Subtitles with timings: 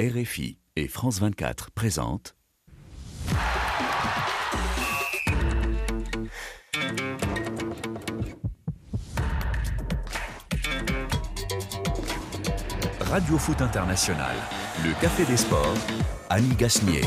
[0.00, 2.36] RFI et France 24 présentent
[13.00, 14.36] Radio Foot International,
[14.84, 15.74] le Café des Sports,
[16.30, 17.02] Annie Gasnier.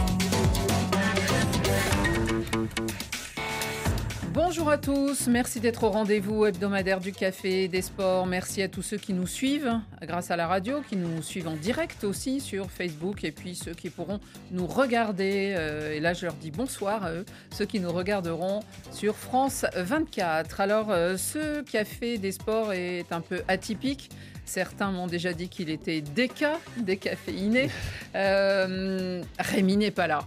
[4.61, 8.27] Bonjour à tous, merci d'être au rendez-vous hebdomadaire du Café des Sports.
[8.27, 11.55] Merci à tous ceux qui nous suivent grâce à la radio, qui nous suivent en
[11.55, 14.19] direct aussi sur Facebook et puis ceux qui pourront
[14.51, 15.55] nous regarder.
[15.57, 18.59] euh, et là, je leur dis bonsoir à eux, ceux qui nous regarderont
[18.91, 20.61] sur France 24.
[20.61, 24.11] Alors, euh, ce Café des Sports est un peu atypique.
[24.45, 27.71] Certains m'ont déjà dit qu'il était déca, décaféiné.
[28.13, 30.19] Euh, Rémi n'est pas là.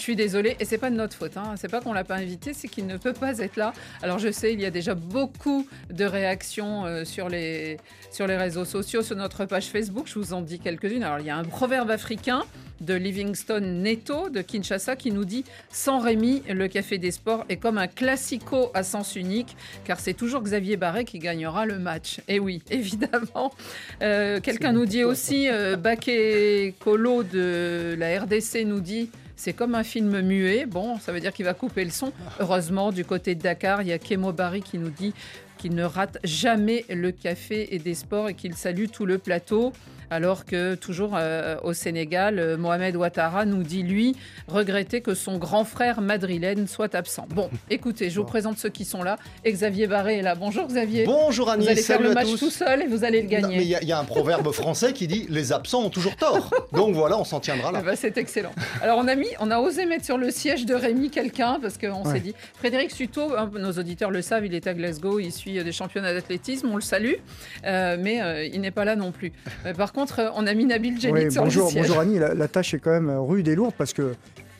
[0.00, 1.36] Je suis désolée, et c'est pas de notre faute.
[1.36, 1.56] Hein.
[1.56, 3.74] C'est pas qu'on l'a pas invité, c'est qu'il ne peut pas être là.
[4.02, 7.76] Alors je sais, il y a déjà beaucoup de réactions euh, sur les
[8.10, 10.06] sur les réseaux sociaux, sur notre page Facebook.
[10.06, 11.02] Je vous en dis quelques-unes.
[11.02, 12.44] Alors il y a un proverbe africain
[12.80, 17.58] de Livingstone Neto de Kinshasa qui nous dit sans Rémi, le café des sports est
[17.58, 22.20] comme un classico à sens unique, car c'est toujours Xavier Barret qui gagnera le match.
[22.26, 23.52] Et oui, évidemment.
[24.00, 29.74] Euh, Quelqu'un nous dit aussi, euh, Baké Kolo de la RDC nous dit c'est comme
[29.74, 30.66] un film muet.
[30.66, 32.12] Bon, ça veut dire qu'il va couper le son.
[32.40, 35.14] Heureusement, du côté de Dakar, il y a Kemo Barry qui nous dit
[35.56, 39.72] qu'il ne rate jamais le café et des sports et qu'il salue tout le plateau.
[40.10, 44.16] Alors que toujours euh, au Sénégal, euh, Mohamed Ouattara nous dit, lui,
[44.48, 47.26] regretter que son grand frère madrilène soit absent.
[47.30, 49.18] Bon, écoutez, je vous présente ceux qui sont là.
[49.44, 50.34] Et Xavier Barré est là.
[50.34, 51.04] Bonjour Xavier.
[51.04, 52.38] Bonjour Annie, vous allez faire le match tous.
[52.38, 53.56] tout seul et vous allez le gagner.
[53.58, 55.90] mais il y, a- il y a un proverbe français qui dit les absents ont
[55.90, 56.50] toujours tort.
[56.72, 57.80] Donc voilà, on s'en tiendra là.
[57.82, 58.52] bah, c'est excellent.
[58.82, 61.78] Alors on a mis, on a osé mettre sur le siège de Rémi quelqu'un parce
[61.78, 62.34] qu'on s'est dit.
[62.56, 65.72] Frédéric Suto, hein, nos auditeurs le savent, il est à Glasgow, il suit euh, des
[65.72, 67.14] championnats d'athlétisme, on le salue,
[67.64, 69.32] euh, mais euh, il n'est pas là non plus.
[69.66, 71.86] Euh, par contre, euh, on a mis Nabil Djellit Oui, sur bonjour, le siège.
[71.86, 72.18] bonjour Annie.
[72.18, 74.14] La, la tâche est quand même rude et lourde parce que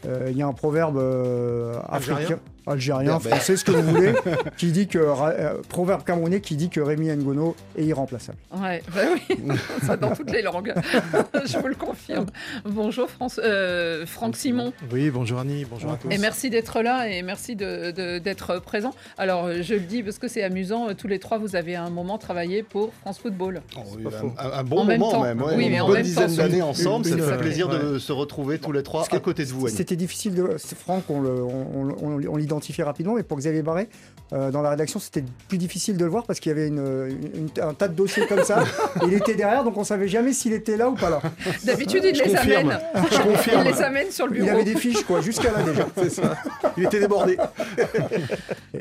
[0.07, 3.37] euh, il y a un proverbe euh, Algérien africain, algérien, Berbère.
[3.37, 4.13] français, ce que vous voulez,
[4.57, 8.39] qui dit que euh, proverbe camerounais qui dit que Rémi Ngono est irremplaçable.
[8.57, 9.37] Ouais, bah oui,
[9.87, 10.75] ça dans toutes les langues.
[11.47, 12.27] Je vous le confirme.
[12.65, 14.73] Bonjour France, euh, Franck Simon.
[14.93, 16.11] Oui, bonjour Annie, bonjour à tous.
[16.11, 18.93] Et merci d'être là et merci de- d'être présent.
[19.19, 21.75] Alors, euh, je le dis parce que c'est amusant, euh, tous les trois, vous avez
[21.77, 23.63] à un moment travaillé pour France Football.
[23.77, 24.05] Oh, oui,
[24.39, 25.23] un, bon En même moment temps.
[25.23, 25.41] même.
[25.43, 25.55] ouais.
[25.57, 27.09] Oui, mais une en bonne même dizaine temps, d'années une- ensemble.
[27.09, 29.69] une- ça fait une- plaisir de se retrouver tous les trois à côté de vous.
[29.69, 30.57] C'était difficile de.
[30.59, 32.37] Franck, on le- on- on- on
[32.83, 33.89] rapidement, mais pour Xavier Barré,
[34.33, 37.09] euh, dans la rédaction, c'était plus difficile de le voir parce qu'il y avait une-
[37.35, 38.65] une- un tas de dossiers comme ça.
[39.07, 41.21] il était derrière, donc on savait jamais s'il était là ou pas là.
[41.65, 42.71] D'habitude, il Je les confirme.
[42.71, 42.81] amène.
[43.11, 43.63] Je confirme.
[43.67, 44.55] Il les amène sur le Il bureau.
[44.57, 45.87] avait des fiches, quoi, jusqu'à là déjà.
[45.97, 46.37] C'est ça.
[46.77, 47.37] Il était débordé.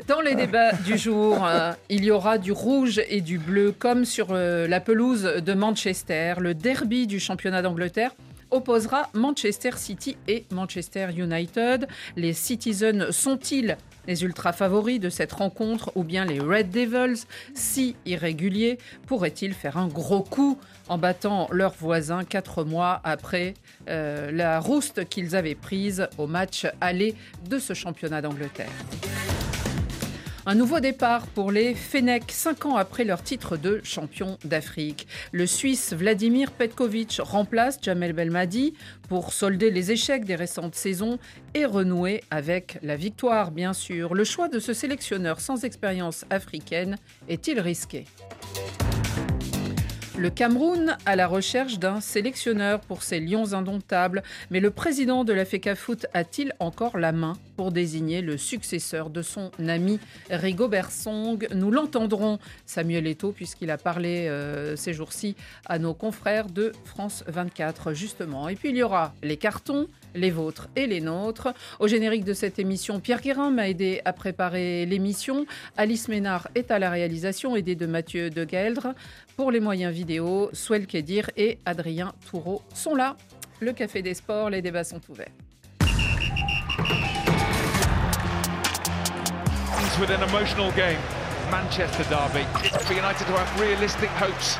[0.06, 4.04] Dans les débats du jour, euh, il y aura du rouge et du bleu, comme
[4.04, 6.34] sur euh, la pelouse de Manchester.
[6.38, 8.12] Le derby du championnat d'Angleterre
[8.50, 11.88] opposera Manchester City et Manchester United.
[12.16, 17.96] Les Citizens sont-ils les ultra favoris de cette rencontre ou bien les Red Devils, si
[18.06, 23.54] irréguliers, pourraient-ils faire un gros coup en battant leurs voisins quatre mois après
[23.88, 27.14] euh, la rouste qu'ils avaient prise au match aller
[27.48, 28.70] de ce championnat d'Angleterre?
[30.46, 35.06] Un nouveau départ pour les Fenech, cinq ans après leur titre de champion d'Afrique.
[35.32, 38.74] Le Suisse Vladimir Petkovic remplace Jamel Belmadi
[39.08, 41.18] pour solder les échecs des récentes saisons
[41.54, 44.14] et renouer avec la victoire, bien sûr.
[44.14, 46.96] Le choix de ce sélectionneur sans expérience africaine
[47.28, 48.06] est-il risqué?
[50.20, 55.32] Le Cameroun à la recherche d'un sélectionneur pour ses lions indomptables, mais le président de
[55.32, 59.98] la FECAFOOT a-t-il encore la main pour désigner le successeur de son ami
[60.28, 61.48] Rigobert Song?
[61.54, 67.24] Nous l'entendrons, Samuel Eto'o, puisqu'il a parlé euh, ces jours-ci à nos confrères de France
[67.26, 68.50] 24, justement.
[68.50, 71.48] Et puis il y aura les cartons, les vôtres et les nôtres.
[71.78, 75.46] Au générique de cette émission, Pierre Guérin m'a aidé à préparer l'émission.
[75.78, 78.94] Alice Ménard est à la réalisation, aidée de Mathieu de Gaeldre.
[79.40, 83.16] Pour les moyens vidéo, Swell Kedir et Adrien Toureau sont là.
[83.60, 85.32] Le Café des Sports, les débats sont ouverts.
[89.80, 90.98] It's with an emotional game.
[91.50, 92.44] Manchester derby.
[92.62, 94.58] It's for United to have realistic hopes.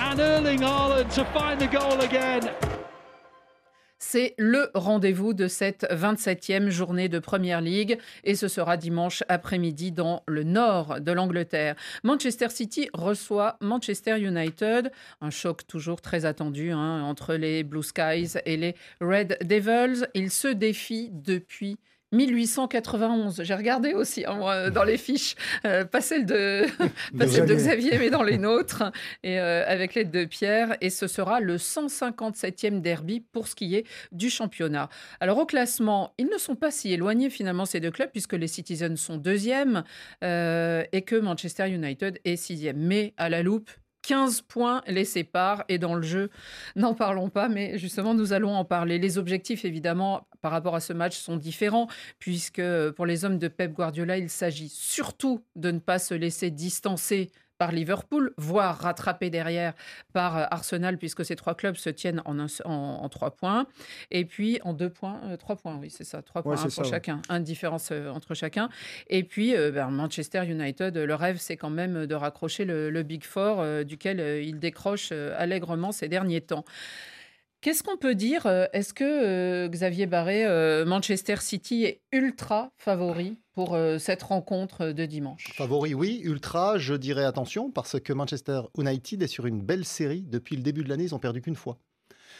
[0.00, 2.48] and Erling Haaland to find the goal again.
[4.06, 9.92] C'est le rendez-vous de cette 27e journée de Première Ligue et ce sera dimanche après-midi
[9.92, 11.74] dans le nord de l'Angleterre.
[12.04, 14.92] Manchester City reçoit Manchester United,
[15.22, 20.06] un choc toujours très attendu hein, entre les Blue Skies et les Red Devils.
[20.12, 21.78] Ils se défient depuis
[22.14, 23.42] 1891.
[23.42, 25.34] J'ai regardé aussi hein, moi, dans les fiches,
[25.64, 26.64] euh, pas celle de,
[27.18, 27.90] pas celle de Xavier.
[27.90, 28.84] Xavier, mais dans les nôtres,
[29.22, 30.76] et euh, avec l'aide de Pierre.
[30.80, 34.88] Et ce sera le 157e derby pour ce qui est du championnat.
[35.20, 38.48] Alors au classement, ils ne sont pas si éloignés finalement ces deux clubs, puisque les
[38.48, 39.84] Citizens sont deuxièmes
[40.22, 42.78] euh, et que Manchester United est sixième.
[42.78, 43.70] Mais à la loupe,
[44.06, 46.30] 15 points les séparent et dans le jeu,
[46.76, 48.98] n'en parlons pas, mais justement nous allons en parler.
[48.98, 52.62] Les objectifs évidemment par rapport à ce match sont différents puisque
[52.92, 57.30] pour les hommes de Pep Guardiola, il s'agit surtout de ne pas se laisser distancer
[57.58, 59.74] par Liverpool, voire rattraper derrière
[60.12, 62.70] par euh, Arsenal, puisque ces trois clubs se tiennent en, un- en,
[63.02, 63.66] en trois points.
[64.10, 66.70] Et puis en deux points, euh, trois points, oui, c'est ça, trois Ouais, points un
[66.70, 66.88] pour ça, ouais.
[66.90, 68.68] chacun, un de différence euh, entre chacun.
[69.08, 73.24] Et puis ben, Manchester United, le rêve, c'est quand même de raccrocher le, le Big
[73.24, 76.64] Four, duquel il décroche allègrement ces derniers temps.
[77.60, 83.38] Qu'est-ce qu'on peut dire Est-ce que euh, Xavier Barré, euh, Manchester City est ultra favori
[83.54, 86.20] pour euh, cette rencontre de dimanche Favori, oui.
[86.24, 90.22] Ultra, je dirais attention, parce que Manchester United est sur une belle série.
[90.22, 91.78] Depuis le début de l'année, ils ont perdu qu'une fois.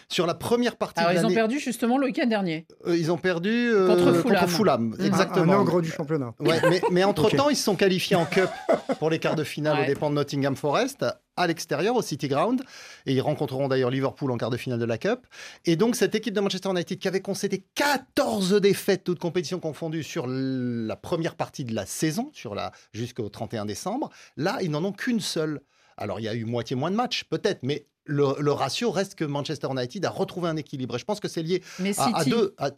[0.08, 2.66] Sur la première partie Alors de ils ont perdu justement le week-end dernier.
[2.86, 4.94] euh, ils ont perdu euh, Contre Fulham.
[4.98, 5.52] Un- exactement.
[5.54, 6.34] Un ogre du championnat.
[6.40, 8.48] Ouais, mais, mais entre-temps, ils se sont qualifiés en Cup
[8.98, 9.84] pour les quarts de finale Ouais.
[9.84, 11.04] aux dépens de Nottingham Forest,
[11.36, 12.62] à l'extérieur, au City Ground.
[13.06, 15.26] Et ils rencontreront d'ailleurs Liverpool en quart de finale de la Cup.
[15.64, 20.02] Et donc, cette équipe de Manchester United qui avait concédé 14 défaites, toutes compétitions confondues,
[20.02, 24.84] sur la première partie de la saison, sur la jusqu'au 31 décembre, là, ils n'en
[24.84, 25.60] ont qu'une seule.
[25.96, 29.14] Alors, il y a eu moitié moins de matchs, peut-être, mais le, le ratio reste
[29.14, 30.96] que Manchester United a retrouvé un équilibre.
[30.96, 32.54] Et je pense que c'est lié Mais à, à deux.
[32.58, 32.72] à- est-ce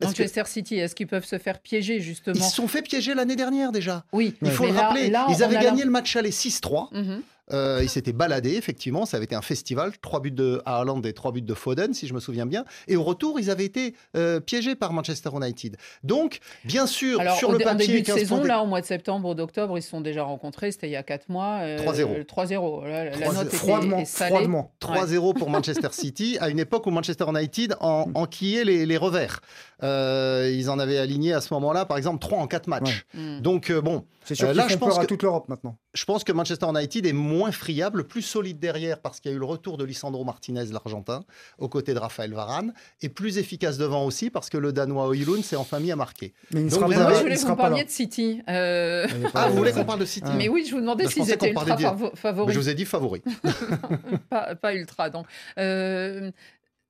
[0.00, 3.14] que- Manchester City, est-ce qu'ils peuvent se faire piéger Ils justement se sont fait piéger
[3.14, 4.04] l'année dernière déjà.
[4.12, 6.88] Oui, Il faut mais le là- rappeler, là, ils avaient gagné le match aller 6-3.
[6.92, 7.22] Mhm.
[7.52, 9.06] Euh, ils s'étaient baladés, effectivement.
[9.06, 9.92] Ça avait été un festival.
[10.02, 12.64] Trois buts de Haaland et trois buts de Foden, si je me souviens bien.
[12.88, 15.76] Et au retour, ils avaient été euh, piégés par Manchester United.
[16.02, 18.66] Donc, bien sûr, Alors, sur le dé- en papier, début de 15 saison, là, au
[18.66, 20.72] mois de septembre ou d'octobre, ils se sont déjà rencontrés.
[20.72, 21.60] C'était il y a 4 mois.
[21.62, 22.24] euh, 3-0.
[22.24, 22.84] 3-0.
[22.86, 23.34] Là, La, 3-0.
[23.34, 24.30] note était Froidement, est salée.
[24.30, 24.72] froidement.
[24.80, 29.40] 3-0 pour Manchester City, à une époque où Manchester United en, enquillait les, les revers.
[29.82, 33.04] Euh, ils en avaient aligné à ce moment-là, par exemple, 3 en 4 matchs.
[33.14, 33.40] Mm.
[33.40, 35.22] Donc, euh, bon, C'est sûr Euh, qu'ils là, font je pense peur à que- toute
[35.22, 35.78] l'Europe maintenant.
[35.94, 39.36] je pense que Manchester United est moins friable, plus solide derrière parce qu'il y a
[39.36, 41.24] eu le retour de Lisandro Martinez, l'Argentin,
[41.58, 45.42] aux côtés de Raphaël Varane, et plus efficace devant aussi parce que le Danois Oilund
[45.44, 46.34] s'est enfin mis à marquer.
[46.50, 47.56] Mais il ne Donc, sera vous pas Moi, je voulais là.
[47.56, 48.42] parliez de City.
[48.48, 51.22] Euh, Ah, vous voulez qu'on parle de City Mais oui, je vous demandais Bah, s'ils
[51.22, 52.54] qu'on étaient ultra favoris.
[52.54, 53.22] Je vous ai dit favori.
[54.30, 55.10] pas, pas ultra.
[55.10, 55.26] Donc,
[55.58, 56.30] euh,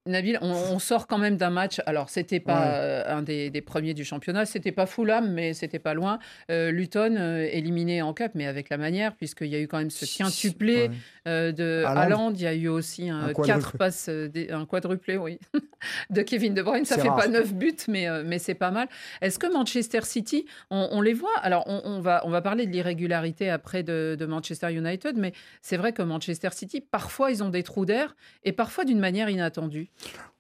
[0.07, 1.81] Nabil, on, on sort quand même d'un match.
[1.87, 2.67] Alors, c'était pas Ouais.
[2.69, 4.47] euh, un des, des premiers du championnat.
[4.47, 6.19] C'était pas Fulham, mais c'était pas loin.
[6.51, 9.79] Euh, Luton euh, éliminé en cup, mais avec la manière, puisqu'il y a eu quand
[9.79, 10.91] même ce quintuplé
[11.27, 11.53] Ouais.
[11.53, 12.33] de Haaland.
[12.35, 15.39] Il y a eu aussi un, quatre passes, des- un quadruplé, oui,
[16.11, 16.85] de Kevin De Bruyne.
[16.85, 17.19] Ça fait rare.
[17.19, 18.89] pas neuf buts, mais, mais c'est pas mal.
[19.21, 21.37] Est-ce que Manchester City, on, on les voit?
[21.43, 25.33] Alors, on, on va, on va parler de l'irrégularité après de, de Manchester United, mais
[25.63, 28.15] c'est vrai que Manchester City, parfois, ils ont des trous d'air
[28.45, 29.89] et parfois d'une manière inattendue.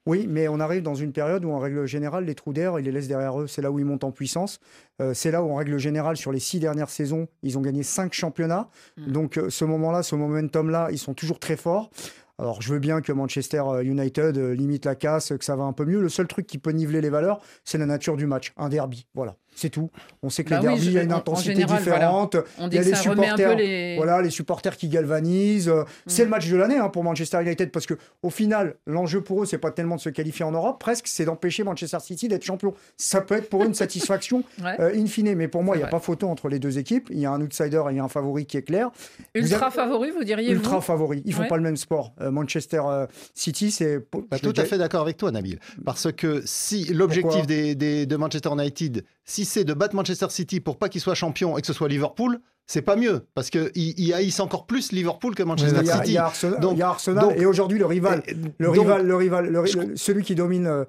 [0.06, 2.84] Oui, mais on arrive dans une période où, en règle générale, les trous d'air, ils
[2.84, 3.48] les laissent derrière eux.
[3.48, 4.60] C'est là où ils montent en puissance.
[5.02, 7.82] Euh, c'est là où, en règle générale, sur les six dernières saisons, ils ont gagné
[7.82, 8.68] cinq championnats.
[8.96, 9.12] Mm.
[9.12, 11.90] Donc, euh, ce moment-là, ce momentum-là, ils sont toujours très forts.
[12.38, 15.72] Alors, je veux bien que Manchester euh, United limite la casse, que ça va un
[15.72, 16.00] peu mieux.
[16.00, 18.52] Le seul truc qui peut niveler les valeurs, c'est la nature du match.
[18.56, 19.08] Un derby.
[19.14, 19.36] Voilà.
[19.58, 19.90] C'est tout.
[20.22, 22.36] On sait que Bah les oui, il y a une en- en intensité général, différente.
[22.58, 23.96] On Il dit y a les supporters, les.
[23.96, 25.68] Voilà, les supporters qui galvanisent.
[25.70, 26.26] Euh, C'est Mm.
[26.26, 29.46] le match de l'année hein, pour Manchester United parce que au final, l'enjeu pour eux,
[29.46, 32.74] c'est pas tellement de se qualifier en Europe, presque, c'est d'empêcher Manchester City d'être champion.
[32.98, 34.76] Ça peut être pour eux une satisfaction Ouais.
[34.78, 35.98] euh, in fine, mais pour moi, C'est il n'y a vrai.
[35.98, 37.08] pas photo entre les deux équipes.
[37.10, 38.90] Il y a un outsider et il y a un favori qui est clair.
[39.34, 41.22] Ultra avez- favori, vous diriez Ultra vous favori.
[41.24, 41.48] Ils font Ouais.
[41.48, 42.12] pas le même sport.
[42.20, 44.00] Euh, Manchester euh, City, c'est.
[44.30, 45.58] Bah, tout à fait d'accord avec toi, Nabil.
[45.84, 47.74] Parce que si l'objectif des-
[48.06, 51.60] de Manchester United, si c'est de battre Manchester City pour pas qu'il soit champion et
[51.60, 53.26] que ce soit Liverpool, c'est pas mieux.
[53.34, 56.12] Parce qu'ils ils haïssent encore plus Liverpool que Manchester Il y a, il City.
[56.12, 58.22] y a Arsenal, Donc- il y a Arsenal donc- et aujourd'hui le rival.
[58.26, 60.66] Et- Le donc, rival, le rival, le celui qui domine.
[60.66, 60.84] euh,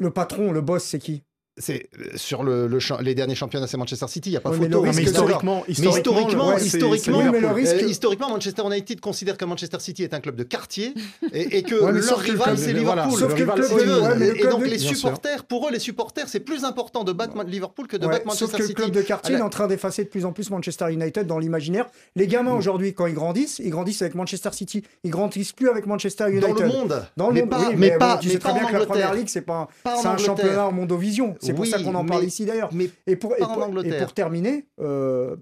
[0.00, 1.22] le patron, le boss, c'est qui?
[1.58, 2.68] C'est euh, sur le,
[3.02, 4.30] les derniers championnats, c'est Manchester City.
[4.30, 4.82] Il y a pas Ouais, photo.
[4.82, 7.74] mais historiquement, historiquement, historiquement, ouais, c'est- historiquement, Oui, mais le risque.
[7.82, 10.94] Euh, historiquement, Manchester United considère que Manchester City est un club de quartier
[11.32, 13.18] et, et que Ouais, leur rival c'est Liverpool.
[13.18, 16.40] Sauf que le club de- et donc de- les supporters, pour eux, les supporters, c'est
[16.40, 19.36] plus important de battre Liverpool que de battre Manchester sauf que le club de quartier
[19.36, 21.86] est en train d'effacer de plus en plus Manchester United dans l'imaginaire.
[22.16, 24.82] Les gamins aujourd'hui, quand ils grandissent, ils grandissent avec Manchester City.
[25.04, 26.48] Ils grandissent plus avec Manchester United.
[26.48, 29.24] Dans le monde, Dans le monde, mais pas, mais pas en que la première Angleterre.
[29.28, 29.68] c'est pas,
[30.00, 31.36] c'est un championnat en mondovision.
[31.48, 32.70] C'est pour Oui, ça qu'on en mais- parle ici d'ailleurs.
[32.72, 34.04] Mais Et pour, et pas en pour- et Angleterre.
[34.04, 35.36] pour terminer, euh,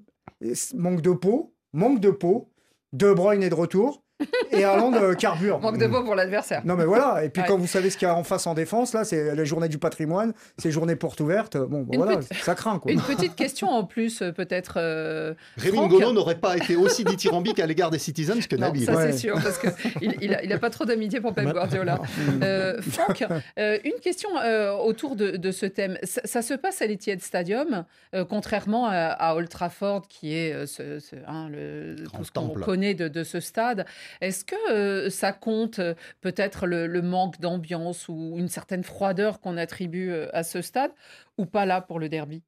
[0.75, 2.51] manque de peau, manque de peau.
[2.93, 4.03] De Bruyne est de retour.
[4.51, 5.61] Et Haaland euh, carbure.
[5.61, 6.63] Manque de mots pour l'adversaire.
[6.65, 7.49] Non mais voilà, et puis Ouais.
[7.49, 9.69] quand vous savez ce qu'il y a en face en défense, là, c'est la journée
[9.69, 12.91] du patrimoine, c'est journée porte ouverte, bon, bah, voilà, petite- ça craint quoi.
[12.93, 14.75] Une petite question en plus, euh, peut-être.
[14.79, 18.85] euh, Rémi Franck n'aurait pas été aussi dithyrambique à l'égard des Citizens que Non, Nabil.
[18.87, 19.13] ça Ouais.
[19.13, 21.99] c'est sûr, parce qu'il il a, il a pas trop d'amitié pour Pep Guardiola.
[22.43, 23.25] Euh, Franck,
[23.59, 25.99] euh, une question euh, autour de, de ce thème.
[26.03, 30.53] Ça, ça se passe à l'Etihad Stadium, euh, contrairement à, à Old Trafford, qui est
[30.53, 33.85] euh, ce, ce- hein, le, tout ce qu'on connaît de, de ce stade.
[34.21, 39.41] Est-ce que euh, ça compte euh, peut-être le, le manque d'ambiance ou une certaine froideur
[39.41, 40.93] qu'on attribue euh, à ce stade,
[41.39, 42.43] ou pas là pour le derby?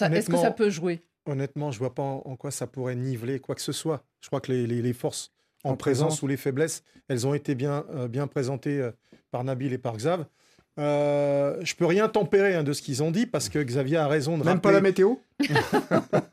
[0.00, 1.04] Est-ce que ça peut jouer?
[1.26, 4.04] Honnêtement, je vois pas en, en quoi ça pourrait niveler quoi que ce soit.
[4.20, 5.30] Je crois que les, les- les forces
[5.64, 6.22] en, En présence présence.
[6.22, 8.90] ou les faiblesses, elles ont été bien, euh, bien présentées euh,
[9.30, 10.26] par Nabil et par Xav.
[10.78, 14.08] Euh, je peux rien tempérer hein, de ce qu'ils ont dit parce que Xavier a
[14.08, 15.16] raison de Même pas la météo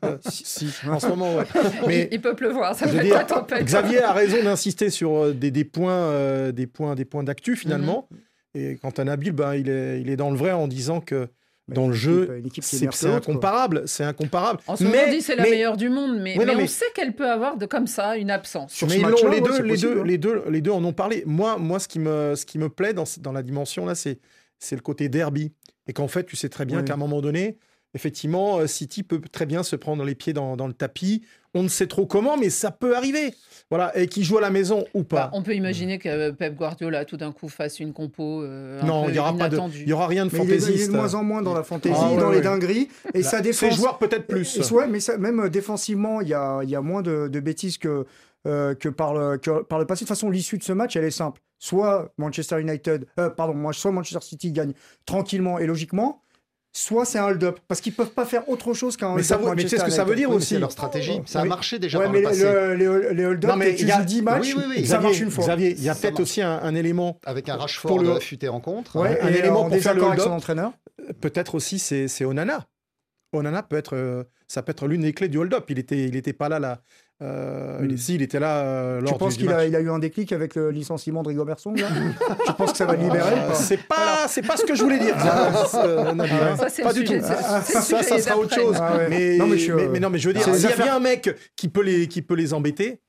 [0.04, 1.44] Euh, si, si, en ce moment, ouais.
[1.86, 3.64] Mais il, il peut pleuvoir, ça la dire, tempête.
[3.64, 7.54] Xavier a raison d'insister sur euh, des, des points, euh, des points, des points d'actu
[7.54, 8.08] finalement.
[8.10, 8.18] Mhm.
[8.54, 11.28] Et quant à Nabil, ben, il, est, il est dans le vrai en disant que
[11.74, 13.82] dans le jeu, est c'est incomparable.
[13.86, 14.60] C'est incomparable.
[14.66, 16.64] En ce moment, on dit c'est la mais- meilleure du monde, mais, Ouais, non, mais
[16.64, 18.72] on sait qu'elle peut avoir de, comme ça une absence.
[18.72, 20.60] Sur mais ce ils l'ont- match-là, les, deux, c'est les, possible, deux, les, deux, les
[20.60, 21.22] deux en ont parlé.
[21.26, 24.18] Moi, moi ce, qui me, ce qui me plaît dans, dans la dimension là, c'est
[24.58, 25.52] c'est le côté derby.
[25.86, 26.84] Et qu'en fait, tu sais très bien Oui.
[26.84, 27.56] qu'à un moment donné,
[27.94, 31.22] effectivement, euh, City peut très bien se prendre les pieds dans, dans le tapis.
[31.54, 33.34] On ne sait trop comment, mais ça peut arriver.
[33.70, 35.30] Voilà, et qui joue à la maison ou Bah, pas.
[35.32, 38.86] on peut imaginer que euh, Pep Guardiola tout d'un coup fasse une compo euh, un
[38.86, 39.82] non, il y aura pas de, inattendue.
[39.82, 40.90] il y aura rien de Mais il est, il est fantaisiste.
[40.92, 42.36] de moins en moins dans la fantaisie, Ah, ouais, dans ouais.
[42.36, 43.74] les dingueries, et sa Ces défense.
[43.76, 44.56] joueurs peut-être plus.
[44.56, 47.28] Et- et ouais, mais ça- même défensivement, il y a, il y a moins de,
[47.28, 48.06] de bêtises que,
[48.46, 50.04] euh, que, par le, que par le passé.
[50.04, 51.40] De toute façon, l'issue de ce match, elle est simple.
[51.58, 54.72] Soit Manchester United, euh, pardon, soit Manchester City gagne
[55.04, 56.22] tranquillement et logiquement,
[56.72, 57.58] soit c'est un hold-up.
[57.66, 59.40] Parce qu'ils peuvent pas faire autre chose qu'un hold-up.
[59.56, 61.20] mais tu sais ce que ça veut dire Oui, aussi c'est leur stratégie.
[61.26, 61.48] Ça a Oui.
[61.48, 62.42] marché déjà Ouais, par mais le passé.
[62.44, 64.74] le- les, les hold-up, tu il y a- joues 10 matchs, Oui, oui, oui.
[64.86, 65.44] ça Xavier, marche une fois.
[65.44, 68.20] Xavier, il y a peut-être aussi un, un élément, Avec un Rashford Pour le- euh,
[68.20, 68.96] futé rencontre.
[69.00, 70.26] Ouais, un élément en pour faire le hold-up.
[70.28, 70.72] entraîneur.
[71.20, 72.66] peut-être aussi c'est c'est Onana.
[73.32, 75.64] Onana peut être, euh, ça peut être l'une des clés du hold-up.
[75.70, 76.80] Il était, il était pas là là.
[77.22, 77.96] Euh, il, Hmm.
[77.98, 79.66] si, il était là euh, lors Tu penses qu'il a, match.
[79.68, 81.74] il a eu un déclic avec le licenciement de Rigobertson
[82.46, 84.82] Tu penses que ça va le libérer Euh, c'est pas, c'est pas ce que je
[84.82, 85.14] voulais dire.
[85.18, 85.52] hein.
[86.56, 87.26] Ça, c'est pas du sujet, tout.
[87.26, 88.76] le ça, sera autre chose.
[88.80, 89.08] Ah ouais.
[89.10, 90.96] Mais, Non, mais je- mais, mais non, mais je veux dire, s'il y a bien
[90.96, 93.00] un mec qui peut les, qui peut les embêter,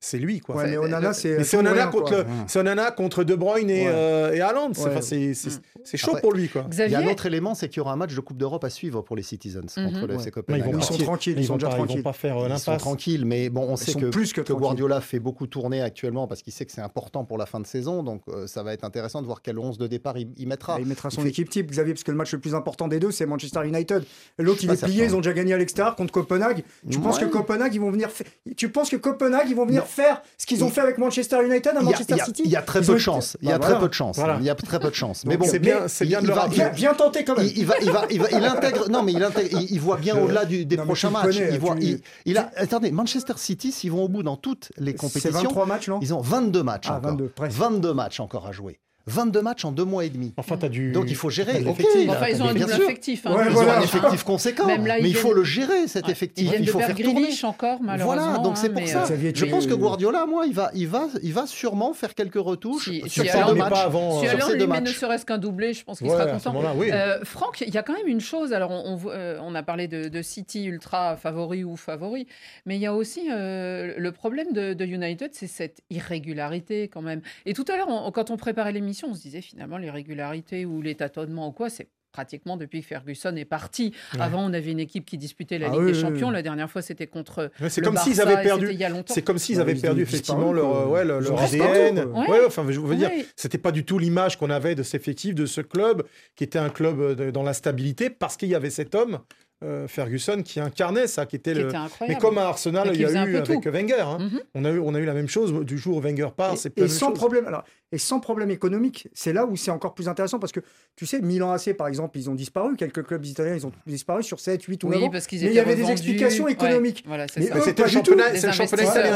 [0.00, 0.56] c'est lui, quoi.
[0.56, 1.56] Ouais, mais Onana, c'est.
[1.56, 2.18] Onana contre, quoi.
[2.18, 3.92] le- c'est Onana contre De Bruyne et, Ouais.
[3.94, 4.70] euh, et Haaland.
[4.74, 4.90] C'est, Ouais.
[4.90, 5.50] enfin, c'est, c'est,
[5.84, 6.66] c'est chaud Après- pour lui, quoi.
[6.70, 8.36] Il y a un Xavier, autre élément, c'est qu'il y aura un match de Coupe
[8.36, 10.06] d'Europe à suivre pour les Citizens contre Mhm.
[10.06, 10.14] le.
[10.14, 10.64] FC ils Copenhague.
[10.72, 12.02] vont Ils sont tranquilles, ils Ils sont déjà pas, ils vont tranquilles.
[12.02, 12.82] pas faire euh, Ils sont l'impasse.
[12.82, 14.60] tranquilles, mais bon, on sait que, plus que que tranquilles.
[14.60, 17.66] Guardiola fait beaucoup tourner actuellement parce qu'il sait que c'est important pour la fin de
[17.66, 18.02] saison.
[18.02, 20.74] Donc euh, ça va être intéressant de voir quel 11 de départ il, il mettra.
[20.76, 22.86] Ah, il mettra son fait- équipe type, Xavier, parce que le match le plus important
[22.88, 24.04] des deux, c'est Manchester United.
[24.38, 26.62] L'autre, il pas est plié, ils ont déjà gagné à l'extérieur contre Copenhague.
[26.90, 27.24] Tu penses que.
[27.26, 28.08] Copenhague, ils vont venir
[28.56, 31.76] Tu penses que Copenhague, ils vont venir Faire ce qu'ils ont fait avec Manchester United
[31.76, 33.36] à Manchester il y a- City il y a très peu de chance.
[33.42, 34.18] Il y a Bah, très peu de chance.
[34.40, 35.24] Il y a très peu de chance.
[35.26, 36.70] Mais bon, c'est bien, c'est bien de il le va- rappeler.
[36.74, 37.46] Bien, tenté quand même.
[37.54, 38.88] il, va, il va, il va, il intègre.
[38.90, 39.60] Non, mais il intègre.
[39.70, 41.36] Il, voit bien au-delà des prochains matchs.
[41.36, 41.76] il voit.
[42.24, 42.50] Il, a.
[42.56, 45.98] Attendez, Manchester City, s'ils vont au bout dans toutes les compétitions, 23 matchs, non?
[46.02, 47.10] ils ont 22 matchs Ah, encore.
[47.10, 47.56] 22, presque.
[47.58, 48.78] 22 matchs encore à jouer.
[49.08, 50.34] 22 matchs en deux mois et demi.
[50.36, 50.90] Enfin, t'as du.
[50.92, 51.52] Donc il faut gérer.
[51.52, 52.10] t'as de Ok, l'effectif.
[52.10, 53.26] enfin, ils ont un double effectif.
[53.26, 55.86] hein, Ouais, Ils ont un effectif conséquent, Même là, ils mais il faut le gérer
[55.86, 56.50] cet effectif.
[56.58, 57.28] Il de faut faire perdre tourner.
[57.44, 58.22] Encore, malheureusement.
[58.24, 59.04] Voilà, donc c'est hein, pour ça.
[59.12, 62.34] euh, Je pense que Guardiola, moi, il va, il va, il va sûrement faire quelques
[62.34, 63.70] retouches Si- sur si ces deux matchs.
[63.70, 66.26] pas avant, Si Alain lui met ne serait-ce qu'un doublé, je pense qu'il Ouais, sera
[66.26, 66.54] content.
[66.80, 68.52] Euh, Franck, il y a quand même une chose.
[68.52, 72.26] Alors, on, euh, on a parlé de, de City ultra favori ou favori,
[72.64, 77.20] mais il y a aussi le problème de, de United, c'est cette irrégularité quand même.
[77.44, 80.94] Et tout à l'heure, quand on préparait l'émission, on se disait finalement l'irrégularité ou les
[80.94, 83.92] tâtonnements ou quoi, c'est pratiquement depuis que Ferguson est parti.
[84.14, 84.20] Ouais.
[84.22, 86.28] Avant, on avait une équipe qui disputait la Ah Ligue oui, des Champions.
[86.28, 86.32] oui.
[86.32, 87.50] La dernière fois, c'était contre.
[87.68, 88.62] C'est comme s'ils Barça, avaient perdu.
[88.66, 89.12] c'était il y a longtemps.
[89.12, 91.98] C'est comme s'ils Bah, avaient perdu effectivement leur, ouais, leur, leur ADN.
[92.06, 92.30] Ouais.
[92.30, 93.26] Ouais, enfin, je veux dire, Ouais.
[93.36, 96.04] c'était pas du tout l'image qu'on avait de cet effectif, de ce club,
[96.36, 99.18] qui était un club de- dans la stabilité, parce qu'il y avait cet homme,
[99.64, 101.68] euh, Ferguson, qui incarnait ça, qui était Qui le.
[101.68, 102.14] était incroyable.
[102.20, 103.60] Mais comme à Arsenal, il y a eu avec tout.
[103.70, 104.00] Wenger.
[104.00, 104.18] hein.
[104.20, 104.40] Mhm.
[104.54, 106.52] On, a eu, on a eu la même chose du jour où Wenger part.
[106.54, 107.14] Et- et, sans chose.
[107.18, 110.60] problème, alors, et sans problème économique, c'est là où c'est encore plus intéressant parce que
[110.94, 114.22] tu sais, Milan AC par exemple, ils ont disparu, quelques clubs italiens, ils ont disparu
[114.22, 115.10] sur 7, 8 ou 9 Oui, ans.
[115.10, 117.04] parce qu'ils Mais il y avait des explications Ouais, économiques.
[117.06, 118.52] voilà, Mais eux, Mais C'était pas le championnat, italien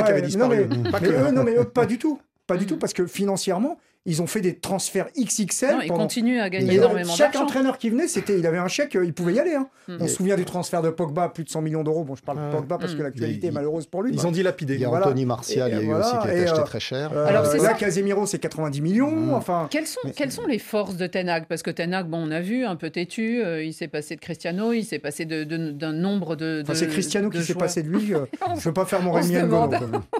[0.02, 0.66] qui avait Ouais, disparu.
[0.66, 1.12] non, mais, Pas mais que.
[1.12, 2.18] eux, non, mais eux, pas du tout.
[2.46, 5.72] Pas du tout, parce que financièrement, ils ont fait des transferts XXL.
[5.74, 7.46] Non, il pendant- continue à gagner énormément chaque d'argent.
[7.46, 9.54] entraîneur qui venait, c'était, il avait un chèque, euh, il pouvait y aller.
[9.54, 9.68] hein.
[9.88, 9.96] Mm.
[10.00, 12.04] On se souvient du transfert de Pogba, plus de 100 millions d'euros.
[12.04, 14.12] Bon, je parle de Pogba parce que l'actualité Il- est malheureuse pour lui.
[14.14, 14.74] Ils ont dilapidé.
[14.74, 15.06] Il y a Voilà.
[15.06, 16.80] Anthony Martial, Et- il y a eu aussi qui a et, été acheté euh, très
[16.80, 17.10] cher.
[17.14, 17.74] Euh, Alors, c'est là, ça.
[17.74, 19.10] Casemiro, c'est 90 millions.
[19.10, 19.34] Mm.
[19.34, 21.44] Enfin, Quelles sont, quelles sont les forces de Ten Hag?
[21.46, 24.14] Parce que Ten Hag, bon, on a vu, un peu têtu, euh, il s'est passé
[24.16, 26.60] de Cristiano, il s'est passé de- de- d'un nombre de.
[26.62, 28.06] enfin, c'est Cristiano de qui s'est passé de lui.
[28.48, 29.46] je ne veux pas faire mon Rémi Ngolo.
[29.46, 29.70] demande.
[29.78, 30.00] quand même.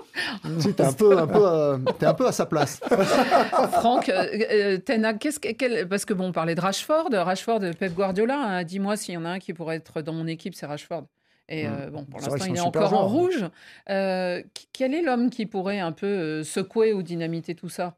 [0.59, 2.81] Si, t'es un peu, un peu, euh, t'es un peu à sa place.
[3.71, 7.09] Franck, euh, euh, Ten Hag, qu'est-ce que- quel- parce que bon, on parlait de Rashford,
[7.13, 10.27] Rashford, Pep Guardiola, hein, dis-moi s'il y en a un qui pourrait être dans mon
[10.27, 11.05] équipe, c'est Rashford.
[11.49, 13.11] Et euh, bon, pour l'instant, il est encore en joueur.
[13.11, 13.45] rouge.
[13.89, 14.41] Euh,
[14.73, 17.97] quel est l'homme qui pourrait un peu secouer ou dynamiter tout ça?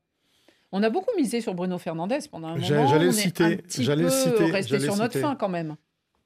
[0.74, 2.66] On a beaucoup misé sur Bruno Fernandez pendant un moment.
[2.66, 5.20] j'allais le on est citer, j'allais le citer, resté j'allais sur notre citer.
[5.22, 5.76] fin quand même.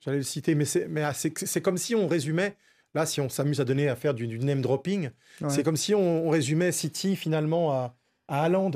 [0.04, 2.54] J'allais le citer, mais c'est mais, ah, c'est c'est comme si on résumait.
[2.94, 5.10] Là, si on s'amuse à donner à faire du, du name dropping,
[5.40, 5.50] Ouais.
[5.50, 7.94] c'est comme si on, on résumait City finalement à,
[8.28, 8.70] à Haaland.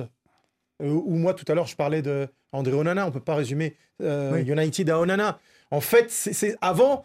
[0.81, 3.07] Euh, ou moi, tout à l'heure, je parlais de André Onana.
[3.07, 4.43] On peut pas résumer euh, Oui.
[4.51, 5.39] United à Onana.
[5.71, 7.05] En fait, c'est c'est- avant,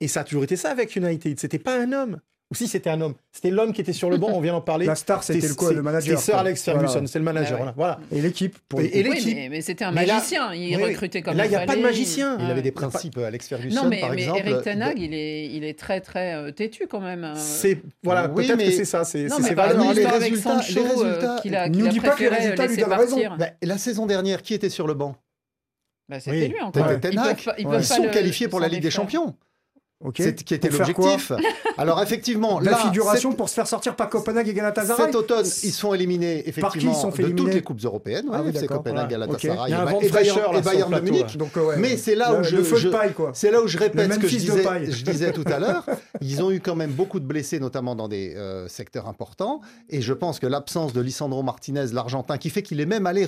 [0.00, 1.38] et ça a toujours été ça avec United.
[1.40, 2.20] C'était pas un homme.
[2.50, 4.28] Ou si c'était un homme, c'était l'homme qui était sur le banc.
[4.32, 4.86] On vient d'en parler.
[4.86, 6.18] La star, c'était le, quoi, c'est- le manager.
[6.18, 6.38] C'était Sir.
[6.38, 7.06] Alex Ferguson, Voilà.
[7.06, 7.58] c'est le manager.
[7.60, 7.72] Ah ouais.
[7.76, 8.00] voilà.
[8.10, 8.56] Et l'équipe.
[8.70, 9.36] pour Et- Oui, l'équipe.
[9.36, 10.54] mais, mais c'était un là- magicien.
[10.54, 12.38] il oui, recrutait comme Là, il il y a pas de magicien.
[12.40, 14.40] Il avait des principes, Alex Ferguson, Non, mais, par mais exemple.
[14.46, 17.22] Eric Ten Hag, il est, il est très, très euh, têtu quand même.
[17.24, 17.34] euh.
[17.36, 19.04] C'est voilà, Oui, peut-être mais- que c'est ça.
[19.04, 19.76] C'est ses valeurs.
[19.76, 22.76] exemple, les résultats- les euh, résultats- qu'il a, Nous dis pas que les résultats lui
[22.78, 23.20] donnent raison.
[23.38, 25.16] Bah, la saison dernière, qui était sur le banc?
[26.08, 26.90] Bah, C'était Oui, lui encore.
[27.58, 28.90] Ils peuvent peuvent sont qualifiés pour la Ligue des.
[28.90, 29.34] Champions.
[30.14, 31.32] Qui était l'objectif.
[31.76, 35.06] Alors effectivement, La là, figuration pour se faire sortir par Copenhague et Galatasaray.
[35.06, 37.82] Cet automne, ils sont éliminés effectivement Par qui ils sont fait de toutes les coupes
[37.84, 38.26] européennes.
[38.32, 38.66] Ah ouais, oui, FC.
[38.68, 39.26] Copenhague, Voilà.
[39.26, 41.36] Galatasaray Il y a un et Bayern- et Bayern de Munich.
[41.36, 43.32] Donc, ouais, Mais c'est là le, où je- je- de paille, quoi.
[43.34, 45.84] C'est là où je répète ce que je disais, je disais tout à l'heure.
[46.20, 49.60] Ils ont eu quand même beaucoup de blessés, notamment dans des euh, secteurs importants.
[49.90, 53.24] Et je pense que l'absence de Lisandro Martinez, l'Argentin, qui fait qu'il est même allé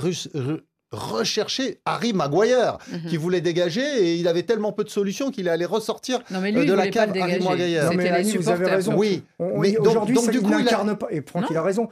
[0.92, 3.08] rus- re- rechercher Harry Maguire, Mhm.
[3.08, 3.80] qui voulait dégager.
[3.82, 6.20] Et il avait tellement peu de solutions qu'il est allé ressortir.
[6.30, 7.42] Non, mais euh, lui, de la cave Harry.
[7.42, 7.84] Maguire.
[7.84, 8.94] Non, mais Rémi, vous avez raison.
[8.96, 11.06] Oui, On- mais on- donc- Aujourd'hui, donc, ça, du il coup, il a- n'incarne pas.
[11.10, 11.48] Et Franck, Non.
[11.50, 11.88] il a raison.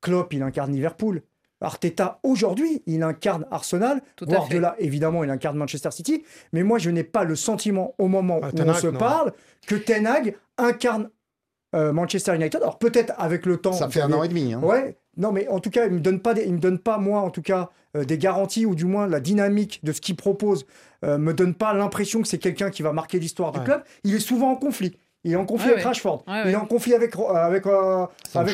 [0.00, 1.22] Klopp, il incarne Liverpool.
[1.60, 4.02] Arteta, aujourd'hui, il incarne Arsenal.
[4.16, 6.22] Tout à Guardiola, évidemment, il incarne Manchester City.
[6.52, 8.98] Mais moi, je n'ai pas le sentiment, au moment Ah, où Ten on se non.
[8.98, 9.32] parle,
[9.66, 11.08] que Ten Hag incarne
[11.74, 12.62] euh, Manchester United.
[12.62, 13.72] Alors, peut-être avec le temps.
[13.72, 14.52] Ça fait un an et demi.
[14.54, 14.60] hein.
[14.62, 16.98] Ouais, non, mais en tout cas, il me donne pas, des- il me donne pas
[16.98, 20.16] moi, en tout cas, euh, des garanties ou du moins la dynamique de ce qu'il
[20.16, 20.66] propose
[21.04, 23.64] euh, me donne pas l'impression que c'est quelqu'un qui va marquer l'histoire du Ouais.
[23.66, 23.82] club.
[24.04, 24.96] Il est souvent en conflit.
[25.24, 25.88] Il est en conflit Ouais, avec ouais.
[25.88, 26.24] Rashford.
[26.26, 28.06] Ouais, Il est en conflit avec euh, avec euh,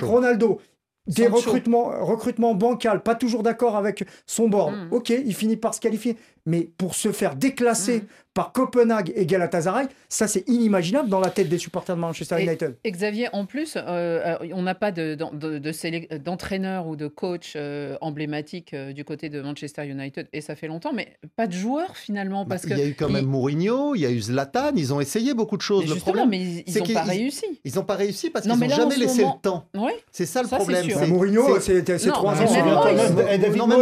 [0.02, 0.60] Ronaldo.
[1.06, 1.36] Des Sancho.
[1.36, 4.74] recrutements, recrutements bancal, pas toujours d'accord avec son board.
[4.74, 4.88] Mm.
[4.92, 8.06] Ok, il finit par se qualifier, mais pour se faire déclasser Mm.
[8.32, 12.44] Par Copenhague et Galatasaray, ça c'est inimaginable dans la tête des supporters de Manchester Et-
[12.44, 12.76] United.
[12.84, 17.08] Et Xavier, en plus, euh, euh, on n'a pas de- de- de- d'entraîneur ou de
[17.08, 21.46] coach euh, emblématique euh, du côté de Manchester United, et ça fait longtemps, mais pas
[21.48, 22.44] de joueurs finalement.
[22.44, 24.72] Bah, Parce il y a eu quand il- même Mourinho, il y a eu Zlatan,
[24.76, 25.84] ils ont essayé beaucoup de choses.
[25.88, 27.46] mais Le problème, mais ils- n'ont pas ils- réussi.
[27.64, 29.64] ils n'ont pas réussi parce qu'ils n'ont jamais laissé moment- le temps.
[29.76, 29.92] Oui.
[30.12, 30.84] C'est ça le Ça, problème.
[30.84, 31.00] sûr.
[31.00, 32.36] Bah, Mourinho, c'est- trois ans.
[32.40, 33.38] hein.
[33.40, 33.78] David Non, même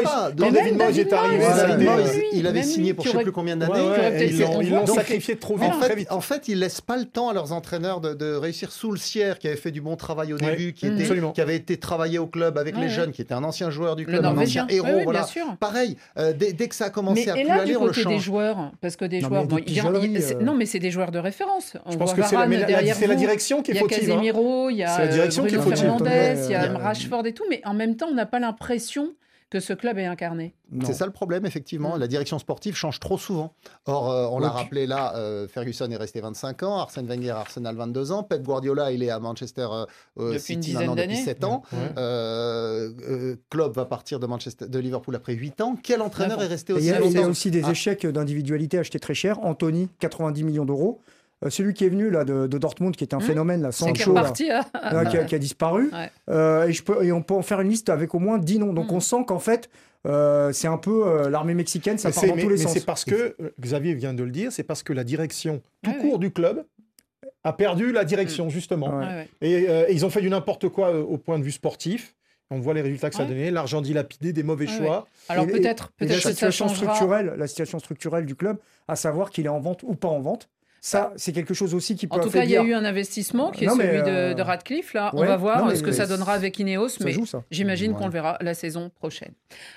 [0.76, 4.37] Moyes, est arrivé, il avait signé pour je sais aurait- plus combien d'années.
[4.62, 6.08] Ils l'ont- sacrifié trop vite, En fait, vite.
[6.12, 8.70] en fait, ils laissent pas le temps à leurs entraîneurs de, de réussir.
[8.72, 10.50] Soulsière, qui avait fait du bon travail au Ouais.
[10.50, 11.32] début, qui, était, Absolument.
[11.32, 12.92] qui avait été travaillé au club avec Ouais, les ouais.
[12.92, 14.86] jeunes, qui était un ancien joueur du club, un ancien héros.
[14.88, 15.20] Oui, oui, voilà.
[15.20, 15.56] bien sûr.
[15.58, 17.88] Pareil, euh, dès, dès que ça a commencé Mais à plus là, aller, on le
[17.90, 18.22] côté des change.
[18.22, 20.34] joueurs, parce que des joueurs, euh.
[20.42, 21.76] non, mais c'est des joueurs de référence.
[21.86, 22.46] On Je pense que c'est la,
[23.16, 23.98] direction qui est Il y a fautive.
[24.10, 24.14] hein.
[24.14, 25.60] Casemiro, il y a euh, fautive.
[25.60, 26.78] Fernandez, il y a.
[26.78, 29.12] Rashford et tout, mais en même temps, on n'a pas l'impression
[29.50, 30.54] que ce club est incarné.
[30.84, 31.96] C'est ça le problème, effectivement.
[31.96, 32.00] Mm.
[32.00, 33.54] La direction sportive change trop souvent.
[33.86, 37.30] Or, euh, on l'a Oui, rappelé là, euh, Ferguson est resté 25 ans, Arsène Wenger
[37.30, 40.80] à Arsenal 22 ans, Pep Guardiola, il est à Manchester euh, Depuis une City dizaine
[40.80, 41.24] maintenant depuis d'années.
[41.24, 41.62] 7 ans.
[41.72, 41.78] Ouais.
[41.96, 45.76] Euh, euh, Klopp va partir de, Manchester, de Liverpool après 8 ans.
[45.82, 47.70] Quel entraîneur est resté aussi y, a, il y a aussi des Ah.
[47.70, 49.38] échecs d'individualité achetés très cher.
[49.42, 51.00] Anthony, 90 millions d'euros.
[51.44, 53.22] Euh, celui qui est venu là, de, de Dortmund, qui est un Mmh.
[53.22, 54.50] phénomène, là, qui est Sancho, là, reparti.
[54.50, 54.64] hein.
[54.74, 55.88] là, qui, a, qui a disparu.
[55.92, 56.10] Ouais.
[56.30, 58.58] Euh, et, je peux, et on peut en faire une liste avec au moins 10
[58.58, 58.72] noms.
[58.72, 58.94] Donc Mmh.
[58.96, 59.70] on sent qu'en fait,
[60.06, 62.56] euh, c'est un peu euh, l'armée mexicaine, ça Mais part c'est dans mais- tous les
[62.56, 62.72] mais sens.
[62.72, 65.98] c'est parce que, Xavier vient de le dire, c'est parce que la direction tout Ouais,
[65.98, 66.64] court du club
[67.44, 68.88] a perdu la direction, justement.
[68.98, 69.06] Ouais.
[69.06, 69.86] Ouais, ouais.
[69.88, 72.14] Et ils ont fait du n'importe quoi euh, au point de vue sportif.
[72.50, 75.06] On voit les résultats que ça a donné, l'argent dilapidé, des mauvais Ouais, choix.
[75.28, 78.56] Alors peut-être la que ça situation structurelle, la situation structurelle du club,
[78.88, 80.48] à savoir qu'il est en vente ou pas en vente.
[80.88, 82.84] Ça, c'est quelque chose aussi qui peut En tout cas, il y a eu un
[82.84, 84.94] investissement qui est Non, celui de, euh, de Radcliffe.
[84.94, 87.12] Là, on va voir non, mais ce que ça donnera avec Ineos, Ça mais
[87.50, 87.98] j'imagine Ouais.
[87.98, 89.32] qu'on le verra la saison prochaine.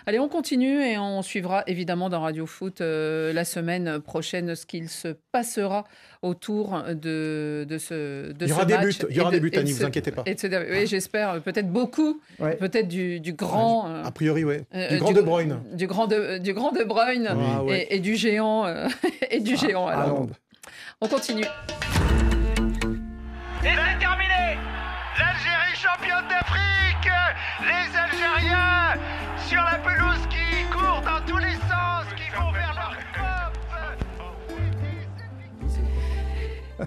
[0.06, 4.66] Allez, on continue et on suivra évidemment dans Radio Foot euh, la semaine prochaine ce
[4.66, 5.84] qu'il se passera
[6.22, 9.32] autour de, de ce de Il y aura ce des match buts, il y aura
[9.32, 10.24] de- des buts, Annie, vous inquiétez pas.
[10.26, 11.42] oui, j'espère.
[11.42, 12.56] Peut-être beaucoup, Ouais.
[12.56, 13.90] peut-être du, du grand.
[13.90, 15.58] euh, A priori, euh, Du grand De Bruyne.
[15.74, 18.66] Du grand de, du grand de Bruyne Ah, et, et du géant.
[19.30, 19.88] et du géant.
[19.88, 20.28] alors.
[21.04, 21.42] On continue.
[21.42, 21.48] Et
[23.64, 24.60] c'est terminé
[25.18, 27.12] L'Algérie championne d'Afrique
[27.62, 28.94] Les Algériens
[29.48, 32.71] sur la pelouse qui courent dans tous les sens, qui vont vers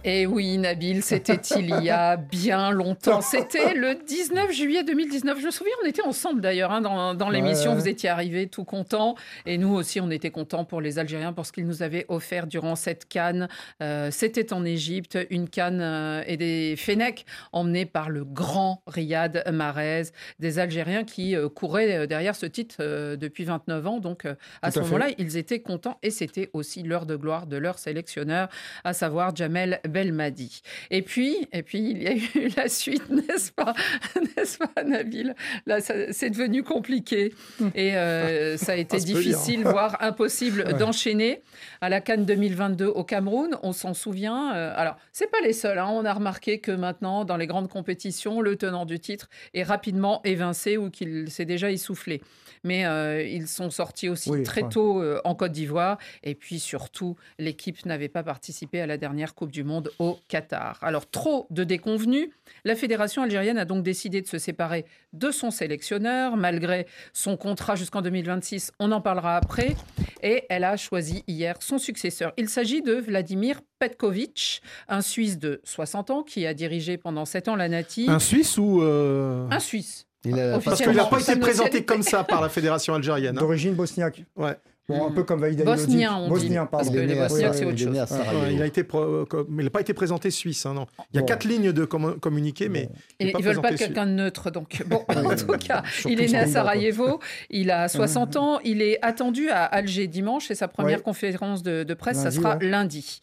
[0.03, 3.21] Et oui, Nabil, c'était il y a bien longtemps.
[3.21, 5.41] C'était le 19 juillet 2019.
[5.41, 7.73] Je me souviens, on était ensemble d'ailleurs hein, dans, dans l'émission.
[7.73, 7.79] Ouais.
[7.79, 9.15] Vous étiez arrivés tout contents.
[9.47, 12.47] Et nous aussi, on était contents pour les Algériens pour ce qu'ils nous avaient offert
[12.47, 13.49] durant cette canne.
[13.83, 19.45] Euh, c'était en Égypte, une canne euh, et des Fennecs emmenés par le grand Riyad
[19.53, 20.05] Mahrez.
[20.39, 23.99] Des Algériens qui euh, couraient derrière ce titre depuis 29 ans.
[23.99, 24.27] Donc,
[24.63, 25.99] à Tout ce moment-là, ils étaient contents.
[26.03, 28.49] Et c'était aussi l'heure de gloire de leur sélectionneur,
[28.85, 30.61] à savoir Jamel Belmadi.
[30.91, 33.75] Et puis, et puis, il y a eu la suite, n'est-ce pas,
[34.37, 35.35] n'est-ce pas, Nabil?
[35.67, 37.33] Là, c'est devenu compliqué
[37.75, 40.75] et euh, ça a été Ah, peut difficile, voire impossible Ouais.
[40.75, 41.43] d'enchaîner.
[41.81, 44.55] À la Cannes 2022 au Cameroun, on s'en souvient.
[44.55, 45.79] euh, alors, c'est pas les seuls.
[45.79, 45.89] hein.
[45.91, 50.21] on a remarqué que maintenant, dans les grandes compétitions, le tenant du titre est rapidement
[50.25, 52.23] évincé ou qu'il s'est déjà essoufflé.
[52.63, 55.99] Mais euh, ils sont sortis aussi Oui, très tôt euh, en Côte d'Ivoire.
[56.23, 60.79] Et puis surtout, l'équipe n'avait pas participé à la dernière Coupe du Monde au Qatar.
[60.83, 62.29] Alors, trop de déconvenus.
[62.65, 67.75] La fédération algérienne a donc décidé de se séparer de son sélectionneur, malgré son contrat
[67.77, 68.73] jusqu'en 2026.
[68.81, 69.75] On en parlera après.
[70.23, 72.33] Et elle a choisi hier son successeur.
[72.39, 77.49] Il s'agit de Vladimir Petkovic, un Suisse de 60 ans qui a dirigé pendant 7
[77.49, 78.07] ans la Nati.
[78.09, 78.81] Un Suisse ou.
[78.83, 80.07] euh, Un Suisse.
[80.25, 80.59] Il a.
[80.59, 83.37] Parce qu'il n'a pas été présenté comme ça par la fédération algérienne.
[83.37, 83.41] hein.
[83.41, 84.25] D'origine bosniaque.
[84.37, 84.57] Ouais.
[84.87, 85.65] Bon, un peu comme Halilhodžić.
[85.87, 86.29] Bosnien, on dit.
[86.31, 86.99] Bosnien, Parce pardon.
[87.01, 88.07] que Il est les Bosniaques, c'est autre chose.
[88.07, 88.41] Sarajevo.
[88.43, 90.67] Ouais, il été pro- n'a pas été présenté suisse.
[90.67, 90.87] hein, non.
[91.13, 91.27] Il y a Bon.
[91.27, 92.93] quatre lignes de commun- communiqué, mais Bon.
[93.21, 96.31] il ils veulent pas de quelqu'un de neutre, donc bon, en tout cas, il est
[96.33, 96.47] né à.
[96.47, 97.19] Sarajevo,
[97.49, 101.03] il a 60 ans, il est attendu à Alger dimanche et sa première Ouais.
[101.03, 102.67] conférence de, de presse, ça Lundi, sera ouais.
[102.69, 103.23] lundi.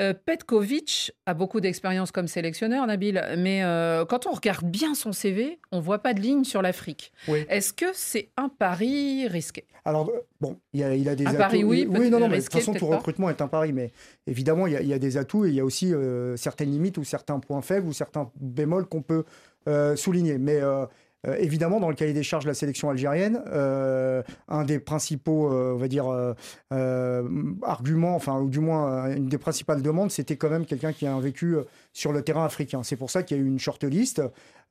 [0.00, 5.12] Euh, Petkovic a beaucoup d'expérience comme sélectionneur, Nabil, mais euh, quand on regarde bien son
[5.12, 7.12] CV, on voit pas de ligne sur l'Afrique.
[7.28, 7.44] Oui.
[7.48, 9.64] Est-ce que c'est un pari risqué?
[9.88, 11.38] Alors, euh, bon, il a, il a des Un atouts.
[11.38, 12.96] pari, oui, oui, non, non, mais de toute façon, tout pas.
[12.96, 13.72] recrutement est un pari.
[13.72, 13.90] Mais
[14.26, 16.36] évidemment, il y a, il y a des atouts et il y a aussi euh,
[16.36, 19.24] certaines limites ou certains points faibles ou certains bémols qu'on peut
[19.66, 20.36] euh, souligner.
[20.36, 20.84] Mais euh,
[21.38, 23.42] évidemment, dans le cahier des charges de la sélection algérienne,
[24.48, 26.06] un des principaux, on va dire,
[27.62, 31.14] arguments, enfin, ou du moins, une des principales demandes, c'était quand même quelqu'un qui a
[31.14, 31.56] un vécu
[31.94, 32.82] sur le terrain africain.
[32.82, 34.22] C'est pour ça qu'il y a eu une shortlist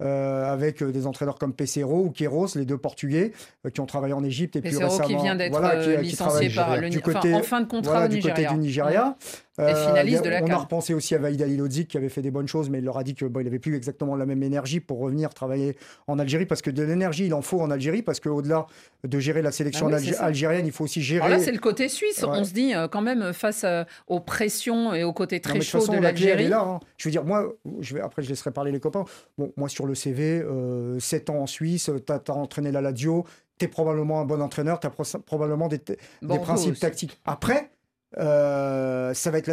[0.04, 3.32] euh, avec euh, des entraîneurs comme Pesero ou Queiroz, les deux Portugais,
[3.66, 5.08] euh, qui ont travaillé en Égypte et puis Pesero récemment.
[5.08, 7.92] qui vient d'être voilà, qui- qui licencié par le du enfin, en fin de contrat
[7.92, 8.36] voilà, au du Nigeria.
[8.36, 9.16] côté du Nigeria.
[9.60, 12.30] Finaliste a- de la On a repensé aussi à Vaïd Halilhodžić qui avait fait des
[12.32, 14.43] bonnes choses, mais il leur a dit que bon, il avait plus exactement la même
[14.43, 15.76] énergie pour revenir travailler
[16.08, 18.67] en Algérie, parce que de l'énergie, il en faut en Algérie, parce qu'au-delà
[19.04, 21.26] de gérer la sélection Ah oui, algérienne, il faut aussi gérer.
[21.26, 22.22] Alors là, c'est le côté suisse.
[22.22, 22.30] Ouais.
[22.32, 25.54] On se dit euh, quand même face euh, aux pressions et au côté Non, très
[25.54, 26.52] de toute chaud façon, de l'Algérie.
[26.54, 26.80] hein.
[26.98, 29.06] Je veux dire, moi, je vais, après, je laisserai parler les copains.
[29.38, 33.26] Bon, moi, sur le CV, euh, 7 ans en Suisse, tu as, entraîné la Lazio,
[33.58, 35.80] tu es probablement un bon entraîneur, tu as probablement des,
[36.22, 37.20] principes tactiques.
[37.26, 37.72] Après,
[38.17, 39.48] euh, ça va être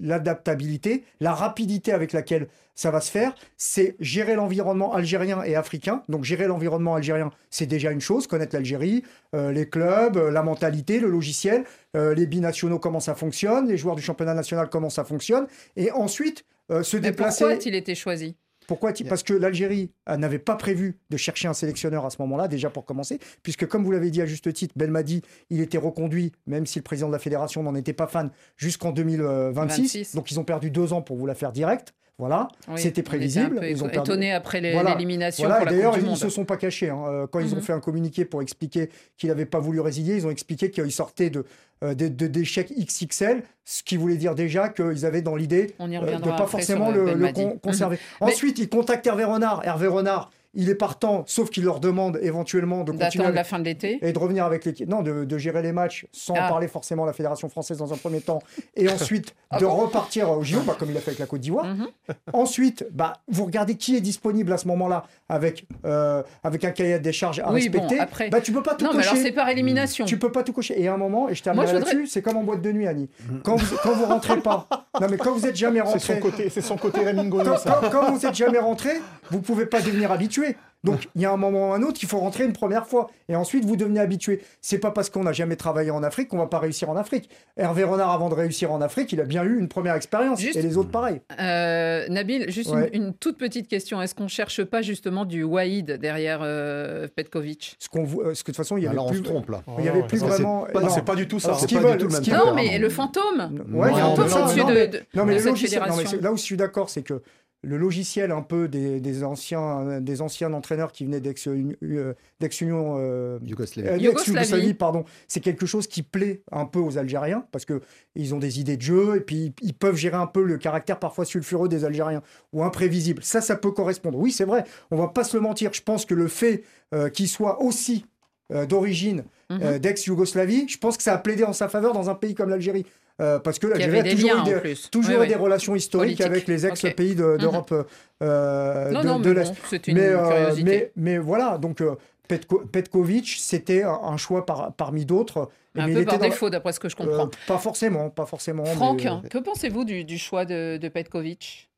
[0.00, 3.34] l'adaptabilité, la rapidité avec laquelle ça va se faire.
[3.56, 6.02] C'est gérer l'environnement algérien et africain.
[6.08, 10.42] Donc, gérer l'environnement algérien, c'est déjà une chose, connaître l'Algérie, euh, les clubs, euh, la
[10.42, 11.64] mentalité, le logiciel,
[11.96, 15.46] euh, les binationaux, comment ça fonctionne, les joueurs du championnat national, comment ça fonctionne.
[15.76, 16.44] Et ensuite,
[16.82, 17.44] se Mais déplacer.
[17.44, 18.36] pourquoi a-t-il été choisi?
[18.70, 22.46] Pourquoi Parce que l'Algérie euh, n'avait pas prévu de chercher un sélectionneur à ce moment-là,
[22.46, 26.30] déjà pour commencer, puisque comme vous l'avez dit à juste titre, Belmadi, il était reconduit,
[26.46, 29.82] même si le président de la fédération n'en était pas fan, jusqu'en 2026.
[29.82, 30.14] 26.
[30.14, 31.94] Donc ils ont perdu deux ans pour vous la faire direct.
[32.20, 33.58] Voilà, Oui, c'était prévisible.
[33.68, 34.92] Ils ont perdu- étonné après Voilà.
[34.92, 36.90] l'élimination Voilà, d'ailleurs, ils ne se sont pas cachés.
[36.90, 37.02] hein.
[37.08, 37.62] Euh, Quand ils ont Mhm.
[37.62, 41.30] fait un communiqué pour expliquer qu'il n'avait pas voulu résilier, ils ont expliqué qu'ils sortaient
[41.30, 41.44] de,
[41.82, 46.36] euh, d'échecs XXL, ce qui voulait dire déjà qu'ils avaient dans l'idée euh, de reviendra
[46.36, 47.42] pas forcément le, le Belmadi.
[47.42, 47.98] con- conserver.
[48.20, 49.62] Ensuite, ils contactent Hervé Renard.
[49.64, 53.44] Hervé Renard, il est partant, sauf qu'il leur demande éventuellement de continuer D'attendre avec- la
[53.44, 53.98] fin de l'été.
[54.02, 54.88] et de revenir avec l'équipe.
[54.88, 56.48] Non, de, de gérer les matchs sans Ah.
[56.48, 58.40] parler forcément de la Fédération française dans un premier temps.
[58.76, 61.26] Et ensuite, Ah de bon repartir au JO, bah, comme il a fait avec la
[61.26, 61.66] Côte d'Ivoire.
[61.66, 61.86] Mhm.
[62.32, 66.98] Ensuite, bah, vous regardez qui est disponible à ce moment-là avec, euh, avec un cahier
[66.98, 68.00] des charges à Oui, bon, respecter.
[68.00, 69.22] après- Bah, tu peux pas tout Non, mais alors cocher.
[69.24, 70.04] c'est par élimination.
[70.04, 70.80] Tu peux pas tout cocher.
[70.80, 73.08] Et à un moment, et je voudrais- là-dessus, c'est comme en boîte de nuit, Annie.
[73.44, 74.66] Quand vous, quand vous rentrez pas,
[75.00, 77.38] non mais quand vous êtes jamais C'est son rentré, côté, c'est son côté Raymond quand,
[77.38, 77.78] Gagnon, ça.
[77.82, 78.90] quand- quand vous êtes jamais rentré,
[79.30, 80.39] vous pouvez pas devenir habitué.
[80.82, 83.10] Donc il y a un moment ou un autre, il faut rentrer une première fois
[83.28, 84.40] et ensuite vous devenez habitué.
[84.62, 87.28] C'est pas parce qu'on n'a jamais travaillé en Afrique qu'on va pas réussir en Afrique.
[87.58, 90.56] Hervé Renard, avant de réussir en Afrique, il a bien eu une première expérience Juste-
[90.56, 91.20] et les autres pareil.
[91.38, 92.88] Euh, Nabil, juste Ouais.
[92.94, 94.00] une, une toute petite question.
[94.00, 97.76] Est-ce qu'on cherche pas justement du Waïd derrière euh, Petkovic?
[97.78, 99.18] Ce qu'on vou- euh, ce que de toute façon il y avait Alors on plus,
[99.18, 99.62] se trompe là.
[99.80, 100.64] il y avait plus c'est vraiment.
[100.72, 100.88] pas- non.
[100.88, 101.52] C'est pas du tout ça.
[101.56, 101.98] Ce qu'ils veulent.
[102.32, 103.60] Non, mais le fantôme.
[103.70, 105.38] Ouais, Le il y a un fantôme, c'est au-dessus Non, de, mais- de- Non, mais
[105.38, 107.20] là où je suis d'accord, c'est que
[107.62, 112.96] le logiciel un peu des, des anciens, des anciens entraîneurs qui venaient euh, d'ex-Union.
[112.98, 113.88] euh, Yougoslavie.
[113.88, 114.74] euh, Yougoslavie.
[114.74, 115.04] pardon.
[115.28, 117.80] C'est quelque chose qui plaît un peu aux Algériens parce que
[118.14, 120.98] ils ont des idées de jeu et puis ils peuvent gérer un peu le caractère
[120.98, 123.22] parfois sulfureux des Algériens ou imprévisible.
[123.22, 124.18] Ça, ça peut correspondre.
[124.18, 124.64] Oui, c'est vrai.
[124.90, 125.72] On va pas se le mentir.
[125.74, 128.06] Je pense que le fait euh, qu'il soit aussi
[128.52, 129.58] euh, d'origine Mhm.
[129.64, 132.50] euh, d'ex-Yougoslavie, je pense que ça a plaidé en sa faveur dans un pays comme
[132.50, 132.86] l'Algérie.
[133.20, 135.28] Euh, parce que l'Algérie a toujours liens eu des, toujours Oui, eu oui.
[135.28, 136.26] des relations historiques Politique.
[136.26, 137.36] avec les ex-pays de- Mhm.
[137.38, 137.74] d'Europe
[138.22, 139.48] euh, Non, de, non, de mais l'Est.
[139.50, 140.64] bon, c'est une Mais, euh, curiosité.
[140.64, 141.96] mais, mais voilà, donc euh,
[142.28, 145.48] Petko- Petkovic, c'était un, choix par- parmi d'autres.
[145.76, 147.30] Un mais peu par défaut, d'après ce que je euh, comprends.
[147.46, 148.64] pas forcément, pas forcément.
[148.64, 151.69] Franck, mais, euh, que pensez-vous du, du choix de, de Petkovic?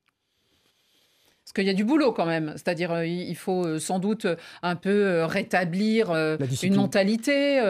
[1.54, 2.52] Parce qu'il y a du boulot quand même.
[2.56, 6.10] C'est-à-dire, euh, il faut euh, sans doute euh, un peu rétablir
[6.62, 7.60] une mentalité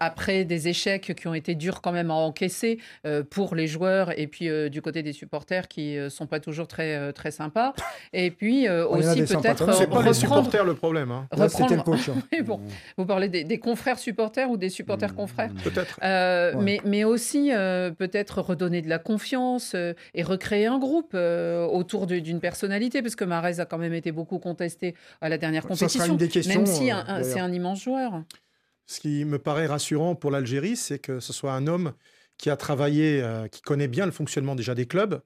[0.00, 4.18] après des échecs qui ont été durs quand même à encaisser euh, pour les joueurs
[4.18, 7.74] et puis euh, du côté des supporters qui ne sont pas toujours très, très sympas.
[8.12, 10.14] Et puis aussi peut-être C'est pas les reprendre.
[10.14, 11.26] supporters le problème, hein.
[11.36, 12.42] là, le hein.
[12.44, 12.60] Bon,
[12.96, 15.16] vous parlez des, des confrères supporters ou des supporters Mmh.
[15.16, 15.50] confrères?
[15.64, 15.98] Peut-être.
[16.02, 16.62] euh, Ouais.
[16.62, 21.64] mais, mais aussi euh, peut-être redonner de la confiance euh, et recréer un groupe euh,
[21.66, 25.62] autour d'une personnalité, parce que Marez a quand même été beaucoup contesté à la dernière
[25.62, 28.22] Ça compétition, sera une des questions, même si euh, c'est un immense joueur.
[28.86, 31.92] Ce qui me paraît rassurant pour l'Algérie, c'est que ce soit un homme
[32.38, 35.20] qui a travaillé, euh, qui connaît bien le fonctionnement déjà des clubs,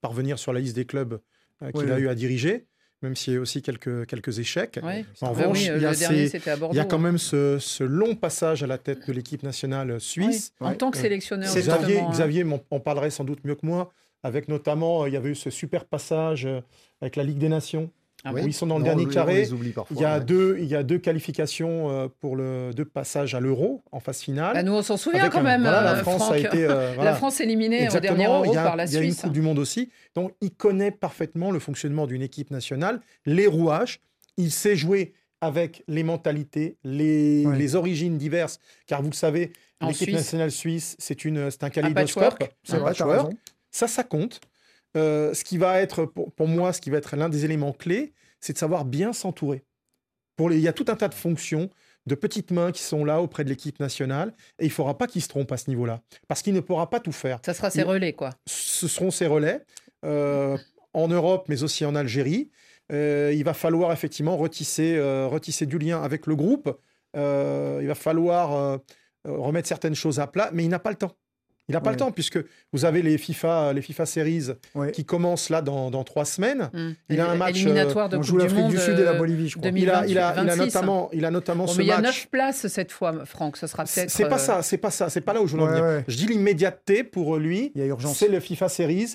[0.00, 1.20] parvenir sur la liste des clubs
[1.62, 2.02] euh, qu'il Oui, a oui.
[2.02, 2.66] eu à diriger,
[3.02, 4.78] même s'il y a eu aussi quelques, quelques échecs.
[4.82, 6.74] En Bah revanche, oui, euh, il y a le dernier ces- c'était à Bordeaux.
[6.74, 10.00] Il y a quand même ce, ce long passage à la tête de l'équipe nationale
[10.00, 10.52] suisse.
[10.60, 11.54] Oui, en tant que sélectionneur.
[11.54, 12.08] Xavier, hein.
[12.10, 15.34] Xavier en parlerait sans doute mieux que moi, avec notamment, euh, il y avait eu
[15.34, 16.60] ce super passage euh,
[17.00, 17.90] avec la Ligue des Nations,
[18.24, 19.46] Ah où ils sont dans le Non, dernier carré.
[19.74, 19.96] Parfois.
[19.96, 20.24] Il y, a ouais.
[20.24, 24.20] deux, il y a deux qualifications euh, pour le deux passages à l'euro en phase
[24.20, 24.54] finale.
[24.54, 26.32] Bah, nous, on s'en souvient Avec quand un- même, voilà, la France Franck.
[26.32, 27.10] a été euh, voilà.
[27.12, 29.00] La France éliminée au Exactement, dernier Euro il y a, par la il y a
[29.00, 29.22] une Suisse.
[29.22, 29.90] Coupe du Monde aussi.
[30.14, 34.00] Donc, il connaît parfaitement le fonctionnement d'une équipe nationale, les rouages.
[34.38, 38.58] Il sait jouer avec les mentalités, les, les origines diverses.
[38.86, 39.52] Car vous le savez,
[39.82, 40.14] l'équipe Suisse.
[40.14, 42.42] nationale suisse, c'est une- c'est un kaléidoscope.
[42.64, 43.32] C'est un patchwork.
[43.76, 44.40] Ça, ça compte.
[44.96, 47.74] Euh, ce qui va être, pour, pour moi, ce qui va être l'un des éléments
[47.74, 49.64] clés, c'est de savoir bien s'entourer.
[50.36, 51.68] Pour les, il y a tout un tas de fonctions,
[52.06, 55.06] de petites mains qui sont là auprès de l'équipe nationale, et il ne faudra pas
[55.06, 57.38] qu'il se trompe à ce niveau-là, parce qu'il ne pourra pas tout faire.
[57.44, 58.30] Ça sera ses relais, quoi.
[58.46, 59.60] Ce seront ses relais
[60.06, 60.56] euh,
[60.94, 62.50] en Europe, mais aussi en Algérie.
[62.92, 66.74] Euh, il va falloir effectivement retisser, retisser du lien avec le groupe.
[67.14, 67.20] Il
[67.86, 68.80] va falloir
[69.26, 71.12] remettre certaines choses à plat, mais il n'a pas le temps.
[71.68, 72.38] Il n'a pas le temps puisque
[72.72, 74.44] vous avez les FIFA, les FIFA Series
[74.76, 74.92] Ouais.
[74.92, 76.70] qui commencent là dans, dans trois semaines.
[76.72, 76.94] Hum.
[77.08, 79.48] Il a un match, éliminatoire de On joue l'Afrique du Sud et la euh, Bolivie,
[79.48, 79.70] je crois.
[79.74, 80.58] Il a, il a, il a 26.
[80.58, 83.56] notamment, il a notamment Bon, ce mais il y a neuf places cette fois, Franck.
[83.56, 84.10] Ce sera peut-être.
[84.10, 85.70] C'est pas euh, ça, c'est pas ça, c'est pas là où je veux en Ouais,
[85.72, 85.84] venir.
[85.84, 86.04] ouais.
[86.06, 87.72] Je dis l'immédiateté pour lui.
[87.74, 88.16] Il y a urgence.
[88.18, 89.14] C'est le FIFA Series.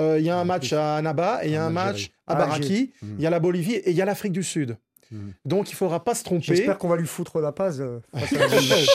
[0.00, 2.34] Euh, Il y a un match à Annaba et il y a un match à
[2.34, 2.92] Baraki.
[3.02, 3.14] Alger.
[3.18, 4.76] Il y a la Bolivie et il y a l'Afrique du Sud.
[5.12, 5.32] Mhm.
[5.44, 6.42] Donc il faudra pas se tromper.
[6.56, 7.76] J'espère qu'on va lui foutre la passe.
[7.80, 8.86] euh, face à la Bolivie.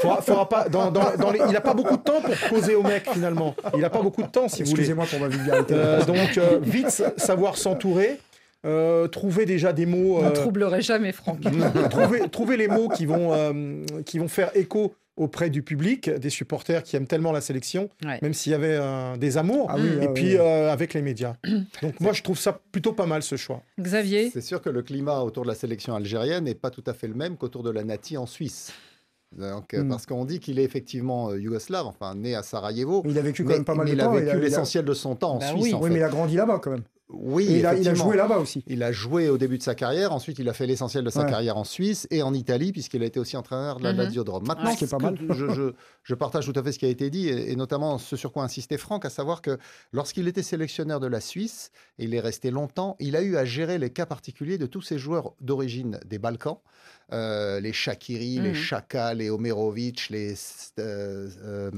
[0.00, 2.74] Faudra- faudra pas, dans, dans- dans les- il n'a pas beaucoup de temps pour poser
[2.74, 3.54] au mec finalement.
[3.74, 4.82] Il n'a pas beaucoup de temps si vous voulez.
[4.82, 5.74] Excusez-moi pour ma vulgarité.
[5.74, 8.18] Euh, donc euh, vite sa- savoir s'entourer,
[8.66, 10.18] euh, trouver déjà des mots.
[10.20, 11.40] On euh, troublerait jamais, Franck.
[11.90, 16.30] trouver, trouver les mots qui vont, euh, qui vont faire écho auprès du public, des
[16.30, 18.18] supporters qui aiment tellement la sélection, Ouais.
[18.22, 20.36] même s'il y avait euh, des amours, Ah oui, et ah puis oui.
[20.38, 21.34] euh, avec les médias.
[21.82, 23.62] Donc moi, je trouve ça plutôt pas mal ce choix.
[23.80, 26.94] Xavier C'est sûr que le climat autour de la sélection algérienne n'est pas tout à
[26.94, 28.72] fait le même qu'autour de la Nati en Suisse.
[29.36, 29.88] Donc, euh, Mm.
[29.90, 33.02] Parce qu'on dit qu'il est effectivement euh, yougoslave, enfin né à Sarajevo.
[33.04, 34.12] Mais il a vécu quand mais, même pas mal mais de il a temps.
[34.14, 35.64] vécu il a- a- l'essentiel de son temps en Bah Suisse.
[35.64, 35.74] oui.
[35.74, 35.94] en Oui, fait.
[35.94, 36.84] mais il a grandi là-bas quand même.
[37.10, 38.62] Oui, il, a, il a joué là-bas aussi.
[38.66, 41.22] Il a joué au début de sa carrière, ensuite il a fait l'essentiel de sa
[41.24, 41.30] Ouais.
[41.30, 43.98] carrière en Suisse et en Italie, puisqu'il a été aussi entraîneur de la Mhm.
[43.98, 44.46] Lazio de Rome.
[44.46, 45.16] Maintenant, Ce qui est pas mal.
[45.30, 47.96] Je, je- je partage tout à fait ce qui a été dit, et, et notamment
[47.96, 49.56] ce sur quoi insistait Franck, à savoir que
[49.92, 53.46] lorsqu'il était sélectionneur de la Suisse, et il est resté longtemps, il a eu à
[53.46, 56.58] gérer les cas particuliers de tous ces joueurs d'origine des Balkans,
[57.14, 58.54] euh, les Shakiri, les Mhm.
[58.54, 60.34] Chaka, les Omerovic, les
[60.78, 61.70] euh, euh,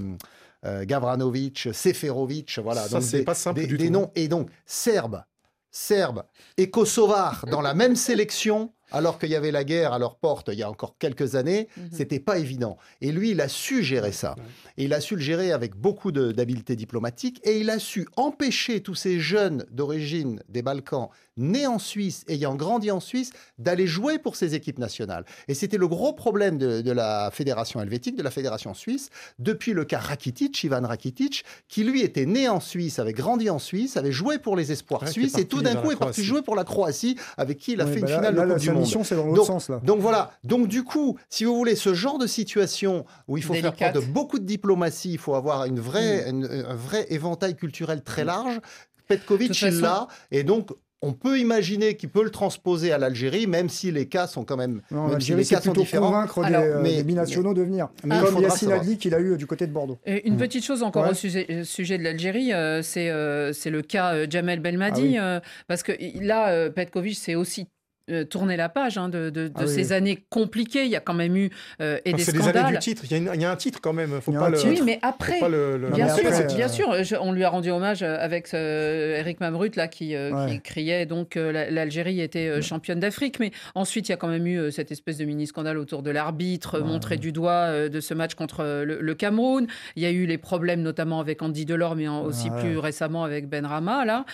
[0.64, 2.86] Gavranovic, Seferovic, voilà.
[2.88, 3.92] Ça, c'est des- pas simple des- du des tout.
[3.92, 5.22] noms et donc Serbes,
[5.70, 6.24] Serbes
[6.56, 10.48] et Kosovars dans la même sélection, alors qu'il y avait la guerre à leur porte
[10.52, 11.88] il y a encore quelques années, Mhm.
[11.92, 12.76] c'était pas évident.
[13.00, 14.36] Et lui, il a su gérer ça.
[14.76, 17.40] Et il a su le gérer avec beaucoup d'habileté diplomatique.
[17.44, 22.54] Et il a su empêcher tous ces jeunes d'origine des Balkans, nés en Suisse, ayant
[22.54, 25.24] grandi en Suisse, d'aller jouer pour ces équipes nationales.
[25.48, 29.72] Et c'était le gros problème de, de la fédération helvétique, de la fédération suisse, depuis
[29.72, 33.96] le cas Rakitic, Ivan Rakitic, qui lui était né en Suisse, avait grandi en Suisse,
[33.96, 36.56] avait joué pour les espoirs Ouais, suisses, et tout d'un coup est parti jouer pour
[36.56, 38.60] la Croatie, avec qui il a Ouais, fait bah une là- finale là, de Coupe
[38.60, 38.79] du Monde.
[38.80, 39.68] Mission, c'est dans l'autre Donc- sens.
[39.68, 39.80] Là.
[39.84, 40.30] Donc voilà.
[40.44, 43.76] Donc du coup, si vous voulez, ce genre de situation où il faut Délicate.
[43.78, 47.54] faire preuve de beaucoup de diplomatie, il faut avoir une vraie, une- un vrai éventail
[47.56, 48.56] culturel très large.
[48.56, 50.06] De Petkovic, il l'a.
[50.30, 50.70] Et donc,
[51.02, 54.58] on peut imaginer qu'il peut le transposer à l'Algérie, même si les cas sont quand
[54.58, 56.10] même, Non, même si l'Algérie, les c'est cas sont plutôt différents.
[56.10, 57.88] convaincre des, Alors, euh, mais- des binationaux de venir.
[58.04, 58.80] mais il Comme savoir.
[58.80, 59.98] Adli qu'il a eu euh, du côté de Bordeaux.
[60.04, 61.10] Et une petite chose encore Ouais.
[61.12, 65.00] au sujet, euh, sujet de l'Algérie, euh, c'est euh, c'est le cas euh, Jamel Belmadi,
[65.00, 65.18] Ah oui.
[65.18, 67.66] euh, parce que là, euh, Petkovic s'est aussi
[68.10, 69.92] euh, tourné la page hein, de, de- de Ah oui, ces oui.
[69.92, 70.84] années compliquées.
[70.84, 72.72] Il y a quand même eu euh, et des c'est des années scandales.
[72.72, 73.02] du titre.
[73.04, 74.20] Il y, a une- il y a un titre quand même.
[74.20, 74.56] Faut Il y a pas un le.
[74.58, 74.70] titre.
[74.70, 77.04] Oui, mais après, pas le- le- Bien mais sûr, après, bien euh, sûr.
[77.04, 80.50] Je- on lui a rendu hommage euh, avec euh, Eric Mamrut là qui, euh, Ouais.
[80.52, 84.16] qui criait donc euh, la- l'Algérie était euh, championne d'Afrique, mais ensuite il y a
[84.16, 87.52] quand même eu euh, cette espèce de mini scandale autour de l'arbitre montré du doigt
[87.68, 89.66] euh, de ce match contre le, le Cameroun.
[89.96, 92.60] Il y a eu les problèmes notamment avec Andy Delors, mais en- aussi Ouais.
[92.60, 94.24] plus récemment avec Ben Rama là.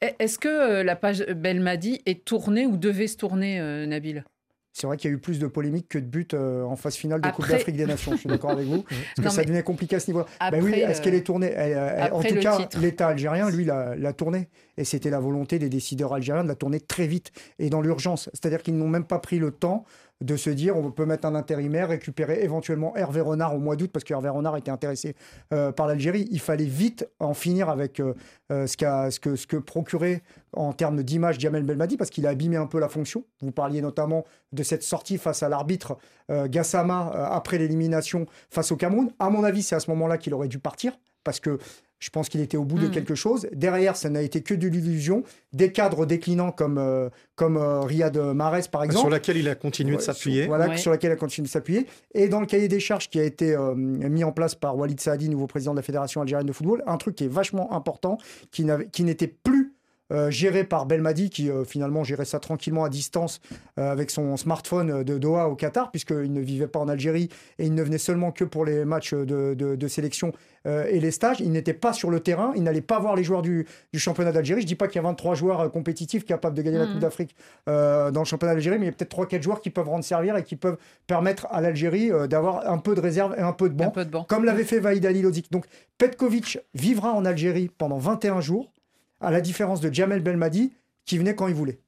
[0.00, 4.24] Est-ce que euh, la page Belmadi est tournée ou devait se tourner, euh, Nabil?
[4.78, 6.96] C'est vrai qu'il y a eu plus de polémiques que de buts euh, en phase
[6.96, 8.12] finale de Coupe d'Afrique des Nations.
[8.12, 8.82] Je suis d'accord avec vous.
[8.88, 10.26] Parce que Non, ça mais- devenait compliqué à ce niveau-là.
[10.50, 13.96] Ben oui, est-ce qu'elle est tournée Elle, elle- En tout cas, l'État algérien, lui, l'a
[13.96, 14.50] l'a tournée.
[14.76, 18.28] Et c'était la volonté des décideurs algériens de la tourner très vite et dans l'urgence.
[18.34, 19.86] C'est-à-dire qu'ils n'ont même pas pris le temps
[20.22, 23.90] de se dire on peut mettre un intérimaire, récupérer éventuellement Hervé Renard au mois d'août,
[23.92, 25.14] parce que Hervé Renard était intéressé
[25.52, 26.26] euh, par l'Algérie.
[26.30, 28.14] Il fallait vite en finir avec euh,
[28.50, 28.76] euh, ce,
[29.46, 33.24] que, procurait en termes d'image Jamel Belmadi, parce qu'il a abîmé un peu la fonction.
[33.40, 35.98] Vous parliez notamment de cette sortie face à l'arbitre
[36.30, 39.10] euh, Gassama après l'élimination face au Cameroun.
[39.18, 41.58] À mon avis, c'est à ce moment-là qu'il aurait dû partir, parce que
[41.98, 42.90] je pense qu'il était au bout de Mhm.
[42.92, 43.46] quelque chose.
[43.52, 45.22] Derrière, ça n'a été que de l'illusion.
[45.52, 49.00] Des cadres déclinants comme, euh, comme euh, Riyad Mahrez, par exemple.
[49.00, 50.42] Sur laquelle il a continué de Ouais, s'appuyer.
[50.42, 50.76] sur- Voilà, Ouais.
[50.76, 51.86] sur laquelle elle continue de s'appuyer.
[52.14, 55.00] Et dans le cahier des charges qui a été euh, mis en place par Walid
[55.00, 58.18] Saadi, nouveau président de la Fédération algérienne de football, un truc qui est vachement important,
[58.50, 59.72] qui n'avait- qui n'était plus
[60.12, 63.40] euh, géré par Belmadi, qui euh, finalement gérait ça tranquillement à distance
[63.78, 67.66] euh, avec son smartphone de Doha au Qatar, puisqu'il ne vivait pas en Algérie et
[67.66, 70.32] il ne venait seulement que pour les matchs de, de- de sélection
[70.68, 71.38] et les stages.
[71.38, 74.32] Il n'était pas sur le terrain, il n'allait pas voir les joueurs du, du championnat
[74.32, 74.62] d'Algérie.
[74.62, 76.92] Je dis pas qu'il y a 23 joueurs compétitifs capables de gagner la Mhm.
[76.92, 77.36] Coupe d'Afrique
[77.68, 80.36] dans le championnat d'Algérie, mais il y a peut-être 3-4 joueurs qui peuvent rendre servir
[80.36, 83.74] et qui peuvent permettre à l'Algérie d'avoir un peu de réserve et un peu de
[83.74, 84.24] banc, peu de banc.
[84.24, 85.52] comme l'avait fait Vaïd Ali Lozic.
[85.52, 85.66] Donc
[85.98, 88.72] Petkovic vivra en Algérie pendant 21 jours,
[89.20, 90.72] à la différence de Jamel Belmadi,
[91.04, 91.78] qui venait quand il voulait.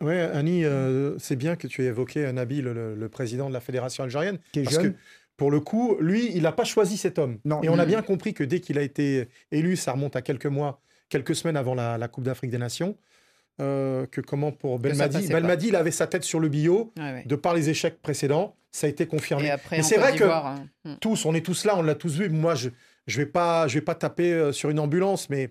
[0.00, 3.54] Ouais, Annie, euh, c'est bien que tu aies évoqué euh, Nabil, le, le président de
[3.54, 4.38] la fédération algérienne.
[4.52, 4.92] Qui est parce jeune.
[4.92, 4.98] que
[5.36, 7.38] pour le coup, lui, il n'a pas choisi cet homme.
[7.44, 7.62] Non.
[7.62, 7.88] Et on a Mm.
[7.88, 11.56] bien compris que dès qu'il a été élu, ça remonte à quelques mois, quelques semaines
[11.56, 12.96] avant la, la Coupe d'Afrique des Nations,
[13.60, 15.28] euh, que comment pour Belmadi.
[15.28, 17.24] Belmadi, il avait sa tête sur le bio ouais.
[17.26, 18.56] de par les échecs précédents.
[18.70, 19.46] Ça a été confirmé.
[19.46, 20.66] Et après, Mais c'est vrai que hein.
[21.00, 22.28] Tous, on est tous là, on l'a tous vu.
[22.28, 22.68] Moi, je
[23.06, 25.50] je vais pas, je vais pas taper euh, sur une ambulance, mais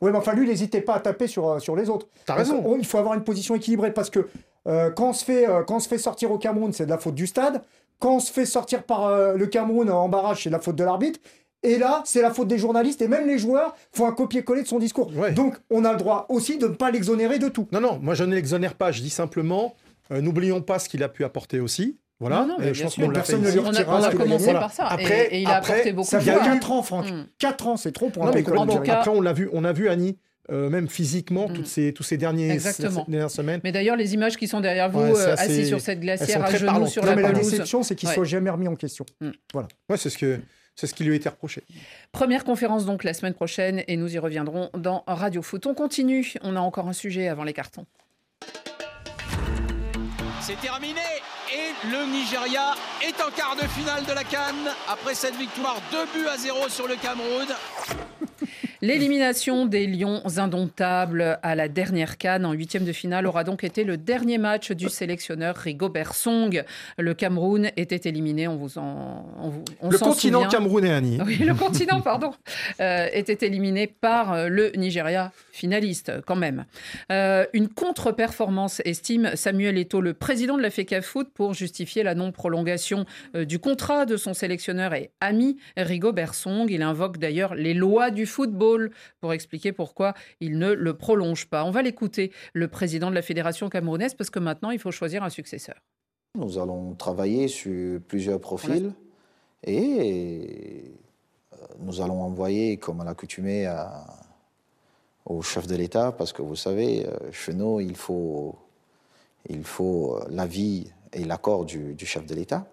[0.00, 2.08] Oui, mais enfin, lui, n'hésitez pas à taper sur, euh, sur les autres.
[2.26, 2.62] t'as raison.
[2.66, 4.26] On- il faut avoir une position équilibrée parce que
[4.66, 6.90] euh, quand, on se fait, euh, quand on se fait sortir au Cameroun, c'est de
[6.90, 7.62] la faute du stade.
[8.00, 10.76] Quand on se fait sortir par euh, le Cameroun en barrage, c'est de la faute
[10.76, 11.20] de l'arbitre.
[11.62, 14.66] Et là, c'est la faute des journalistes et même les joueurs font un copier-coller de
[14.68, 15.10] son discours.
[15.16, 15.32] Ouais.
[15.32, 17.68] Donc, on a le droit aussi de ne pas l'exonérer de tout.
[17.72, 18.92] Non, non, moi je ne l'exonère pas.
[18.92, 19.74] Je dis simplement,
[20.10, 21.96] n'oublions pas ce qu'il a pu apporter aussi.
[22.20, 22.40] Voilà.
[22.42, 23.12] Non, non, mais je pense sûr.
[23.12, 24.58] Personne ne lui On a, retirera on ce a qu'il a commencé gagné.
[24.58, 24.86] par ça.
[24.86, 26.54] Après- et, et il a après, apporté beaucoup Ça de fait Il y a joueurs.
[26.54, 27.10] eu- 4 ans, Franck.
[27.10, 27.26] Mm.
[27.38, 29.72] 4 ans, c'est trop pour un Non, en cas- après, on l'a vu, on a
[29.72, 30.16] vu Annie,
[30.52, 31.52] euh, même physiquement, Mm.
[31.54, 33.60] toutes ces, tous ces derniers, ces dernières semaines.
[33.64, 36.48] Mais d'ailleurs, les images qui sont derrière vous, Ouais, euh, assis sur cette glacière à
[36.48, 36.88] très genoux parlantes.
[36.88, 39.04] sur Non, la mais la déception, c'est qu'il ne soit jamais remis en question.
[39.52, 40.38] Ouais, c'est ce que
[40.76, 41.62] c'est ce qui lui a été reproché.
[42.12, 45.66] Première conférence donc la semaine prochaine et nous y reviendrons dans Radio Foot.
[45.66, 46.32] On continue.
[46.42, 47.86] On a encore un sujet avant les cartons.
[50.40, 51.00] C'est terminé
[51.54, 56.06] et le Nigeria est en quart de finale de la Cannes après cette victoire 2
[56.06, 57.46] buts à 0 sur le Cameroun.
[58.88, 63.82] L'élimination des Lions indomptables à la dernière canne en huitième de finale aura donc été
[63.82, 66.62] le dernier match du sélectionneur Rigobert Song.
[66.98, 70.50] Le Cameroun était éliminé, on vous en, on vous- on Le continent souvient.
[70.50, 71.18] camerounais, Annie.
[71.24, 72.32] Oui, le continent, pardon,
[72.80, 76.66] euh, était éliminé par euh, le Nigeria, finaliste quand même.
[77.10, 82.14] Euh, une contre-performance, estime Samuel Eto'o, le président de la FECA Foot, pour justifier la
[82.14, 86.66] non-prolongation euh, du contrat de son sélectionneur et ami Rigobert Song.
[86.68, 88.73] Il invoque d'ailleurs les lois du football
[89.20, 91.64] pour expliquer pourquoi il ne le prolonge pas.
[91.64, 95.22] On va l'écouter, le président de la fédération camerounaise, parce que maintenant, il faut choisir
[95.22, 95.76] un successeur.
[96.36, 98.92] Nous allons travailler sur plusieurs profils
[99.62, 100.92] et
[101.52, 103.72] euh, nous allons envoyer, comme à l'accoutumée,
[105.24, 108.56] au chef de l'État, parce que vous savez, euh, chez nous, il faut,
[109.48, 112.66] il faut euh, l'avis et l'accord du, du chef de l'État,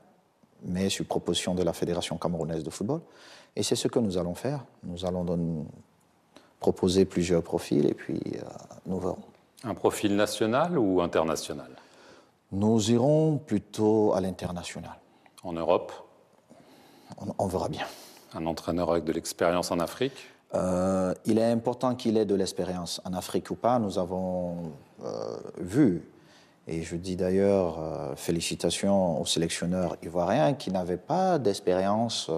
[0.65, 3.01] mais sur proposition de la Fédération camerounaise de football.
[3.55, 4.65] Et c'est ce que nous allons faire.
[4.83, 5.65] Nous allons don-
[6.61, 8.43] proposer plusieurs profils et puis euh,
[8.85, 9.25] nous verrons.
[9.65, 11.71] Un profil national ou international?
[12.53, 14.97] Nous irons plutôt à l'international.
[15.43, 15.91] En Europe?
[17.17, 17.87] On, on verra bien.
[18.33, 20.13] Un entraîneur avec de l'expérience en Afrique?
[20.53, 23.79] Euh, il est important qu'il ait de l'expérience en Afrique ou pas.
[23.79, 26.03] Nous avons euh, vu,
[26.67, 32.29] et je dis d'ailleurs euh, félicitations aux sélectionneurs ivoiriens qui n'avaient pas d'expérience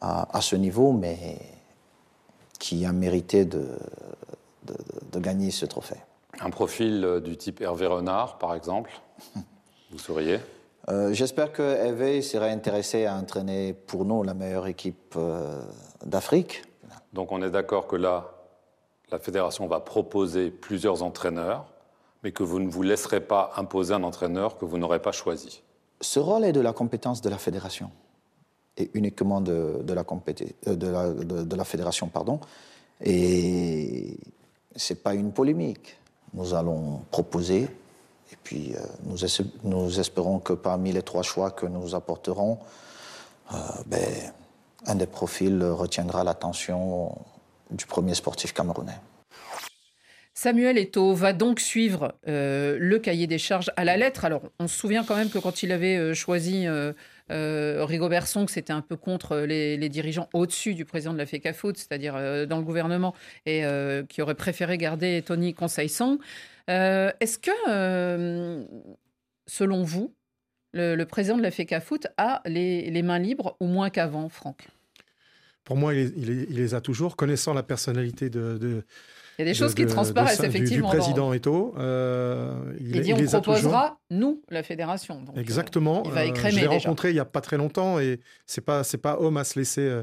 [0.00, 1.38] à, à ce niveau, mais
[2.58, 3.68] qui a mérité de,
[4.66, 4.74] de-
[5.12, 5.98] de gagner ce trophée.
[6.40, 8.90] Un profil euh, du type Hervé Renard, par exemple
[9.90, 10.40] Vous souriez
[10.88, 15.62] Euh, J'espère que Hervé serait intéressé à entraîner pour nous la meilleure équipe euh,
[16.04, 16.62] d'Afrique.
[17.12, 18.30] Donc on est d'accord que là,
[19.10, 21.66] la fédération va proposer plusieurs entraîneurs,
[22.22, 25.62] mais que vous ne vous laisserez pas imposer un entraîneur que vous n'aurez pas choisi.
[26.00, 27.90] Ce rôle est de la compétence de la fédération
[28.76, 32.08] et uniquement euh, de, la, de- de la fédération.
[32.08, 32.40] Pardon.
[33.02, 34.16] Et
[34.76, 35.96] ce n'est pas une polémique.
[36.32, 37.62] Nous allons proposer
[38.32, 38.80] et puis euh,
[39.62, 42.58] nous, espérons que parmi les trois choix que nous apporterons,
[43.52, 43.56] euh,
[43.86, 44.00] ben,
[44.86, 47.16] un des profils retiendra l'attention
[47.70, 48.98] du premier sportif camerounais.
[50.34, 54.24] Samuel Eto'o va donc suivre le cahier des charges à la lettre.
[54.24, 56.66] Alors, on se souvient quand même que quand il avait choisi
[57.30, 61.26] euh, Rigobert Song, c'était un peu contre les, les dirigeants au-dessus du président de la
[61.26, 63.14] FECAFOOT, c'est-à-dire euh, dans le gouvernement,
[63.46, 66.18] et euh, qui aurait préféré garder Tony Conseil-Sang.
[66.70, 68.64] Euh, Est-ce que, euh,
[69.46, 70.14] selon vous,
[70.72, 74.66] le, président de la FECAFOOT a les, mains libres ou moins qu'avant, Franck?
[75.62, 76.12] Pour moi, il,
[76.50, 78.84] les- a toujours, connaissant la personnalité de
[79.38, 81.32] Il y a des de- choses qui de- transparaissent, de du- effectivement, Du, dans- président
[81.32, 81.74] Eto.
[81.78, 85.20] euh, il, Il dit il on les proposera, nous, la fédération.
[85.22, 86.02] Donc, euh, Exactement.
[86.04, 88.60] il va Euh, écrémer je l'ai rencontré il n'y a pas très longtemps et c'est
[88.64, 90.02] pas c'est pas homme à se laisser euh,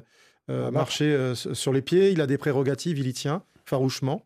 [0.49, 0.71] Ah bah.
[0.71, 2.11] marcher euh, sur les pieds.
[2.11, 4.21] Il a des prérogatives, il y tient farouchement.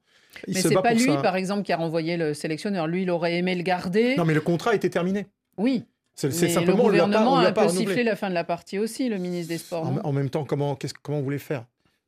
[0.47, 1.17] Il Mais c'est bat pas lui, ça.
[1.17, 2.87] par exemple, qui a renvoyé le sélectionneur.
[2.87, 4.15] Lui, il aurait aimé le garder.
[4.17, 5.27] Non, mais le contrat était terminé.
[5.57, 5.85] Oui.
[6.17, 7.67] C'est simplement le on lui a pas- gouvernement on lui a a un pas peu
[7.67, 7.87] renouvelé.
[7.87, 9.91] sifflé la fin de la partie aussi, le ministre des Sports.
[10.03, 11.65] En, même temps, comment, qu'est-ce- comment vous voulez faire?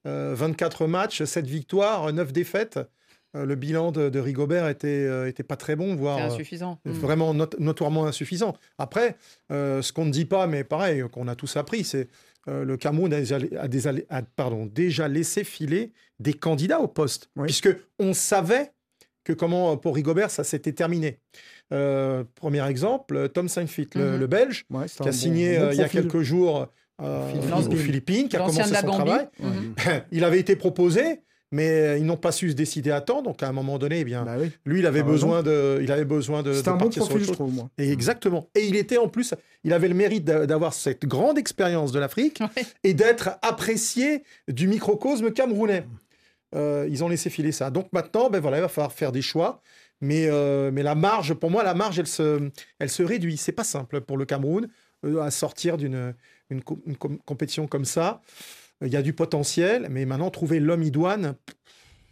[0.07, 2.79] 24 matchs, 7 victoires, 9 défaites.
[3.35, 6.79] Euh, le bilan de, de Rigobert était, euh, était pas très bon, voire euh, insuffisant.
[6.85, 6.91] Mm.
[6.91, 8.55] vraiment not- notoirement insuffisant.
[8.77, 9.17] Après,
[9.51, 12.07] euh, ce qu'on ne dit pas, mais pareil, qu'on a tous appris, c'est
[12.47, 16.87] euh, le Cameroun a, déjà, a déjà- a- pardon, déjà laissé filer des candidats au
[16.87, 18.71] poste, puisque on savait
[19.25, 21.19] que comment pour Rigobert ça s'était terminé.
[21.73, 24.19] Euh, premier exemple, Tom Saintfiet, le, Mhm.
[24.21, 26.67] le Belge, Ouais, qui a bon- signé bon euh, il y a quelques jours
[27.01, 27.53] euh, Philippines.
[27.73, 29.27] aux Philippines, qui a commencé son travail.
[29.39, 29.73] Mhm.
[30.11, 31.21] il avait été proposé,
[31.51, 33.21] mais euh, ils n'ont pas su se décider à temps.
[33.21, 34.25] Donc à un moment donné, eh bien,
[34.65, 37.27] lui, il avait besoin de, il avait besoin de, C'était un bon partir sur profil,
[37.27, 37.69] je trouve, moi.
[37.77, 38.49] Et exactement.
[38.55, 39.33] Et il était en plus,
[39.63, 42.41] il avait le mérite d'a- d'avoir cette grande expérience de l'Afrique
[42.83, 45.85] et d'être apprécié du microcosme camerounais.
[46.55, 47.69] Euh, ils ont laissé filer ça.
[47.69, 49.61] Donc maintenant, ben voilà, il va falloir faire des choix.
[49.99, 53.35] Mais, euh, mais la marge, pour moi, la marge, elle se, elle se réduit.
[53.35, 54.67] C'est pas simple pour le Cameroun
[55.05, 56.13] euh, à sortir d'une
[56.49, 58.21] une, co- une com- compétition comme ça.
[58.81, 61.35] Il y a du potentiel, mais maintenant, trouver l'homme idoine,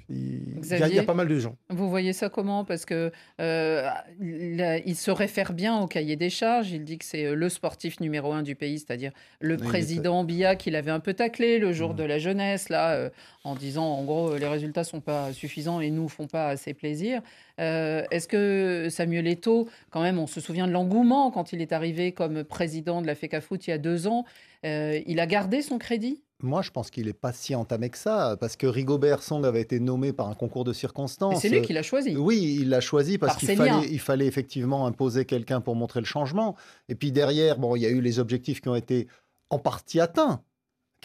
[0.10, 1.56] il y, a- y pas mal de gens.
[1.70, 2.64] Vous voyez ça comment?
[2.64, 3.90] Parce que euh,
[4.22, 6.72] il, se réfère bien au cahier des charges.
[6.72, 10.56] Il dit que c'est euh, le sportif numéro un du pays, c'est-à-dire le président Biya
[10.56, 11.74] qui l'avait un peu taclé le Mmh.
[11.74, 13.10] jour de la jeunesse, là, euh,
[13.44, 17.22] en disant en gros les résultats sont pas suffisants et nous font pas assez plaisir.
[17.60, 21.74] Euh, Est-ce que Samuel Eto'o, quand même, on se souvient de l'engouement quand il est
[21.74, 24.26] arrivé comme président de la FECAFOOT il y a deux ans,
[24.64, 26.22] il a gardé son crédit?
[26.42, 29.62] Moi, je pense qu'il n'est pas si entamé que ça, parce que Rigobert Song avait
[29.62, 31.42] été nommé par un concours de circonstances.
[31.42, 32.16] C'est lui qui l'a choisi.
[32.16, 36.02] Oui, il l'a choisi parce Par qu'il fallait, il fallait effectivement imposer quelqu'un pour montrer
[36.02, 36.56] le changement.
[36.90, 39.08] Et puis derrière, bon, il y a eu les objectifs qui ont été
[39.50, 40.42] en partie atteints.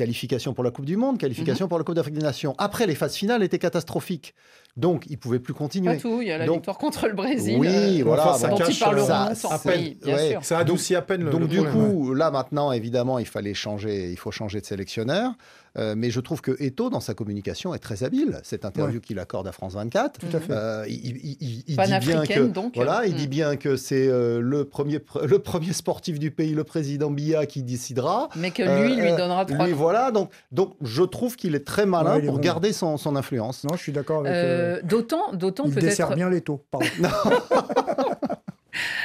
[0.05, 2.55] Qualification pour la Coupe du Monde, qualification pour la Coupe d'Afrique des Nations.
[2.57, 4.35] Après, les phases finales étaient catastrophiques.
[4.77, 5.95] Donc, ils ne pouvaient plus continuer.
[5.97, 7.57] Pas tout, il y a la Donc- victoire contre le Brésil.
[7.59, 8.33] Oui, euh, voilà.
[8.35, 9.81] ça dont cache, ils parleront ça- sans- à peine.
[9.81, 10.31] oui, bien Ouais.
[10.31, 10.45] sûr.
[10.45, 11.93] Ça adoucit à peine le, Donc le du problème.
[11.93, 15.33] coup, là maintenant, évidemment, il fallait changer, il faut changer de sélectionneur.
[15.79, 18.41] Euh, mais je trouve que Eto, dans sa communication, est très habile.
[18.43, 20.53] Cette interview qu'il accorde à France 24, Tout à fait.
[20.53, 22.75] euh, il, il- il- il dit bien que donc.
[22.75, 23.17] voilà, il Mm.
[23.17, 27.11] dit bien que c'est euh, le premier pr- le premier sportif du pays, le président
[27.11, 28.29] Biya, qui décidera.
[28.37, 29.67] Mais que lui, lui Euh, donnera trois.
[29.67, 30.11] Lui, voilà.
[30.11, 32.41] Donc, donc, je trouve qu'il est très malin Ouais, il est pour bon.
[32.43, 33.63] garder son, son influence.
[33.65, 34.33] Non, je suis d'accord avec.
[34.33, 36.17] euh, Euh, D'autant, d'autant il dessert peut-être.
[36.17, 36.65] bien les taux.
[36.71, 36.87] Pardon.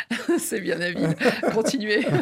[0.49, 1.15] C'est bien, Nabil.
[1.53, 2.05] Continuez.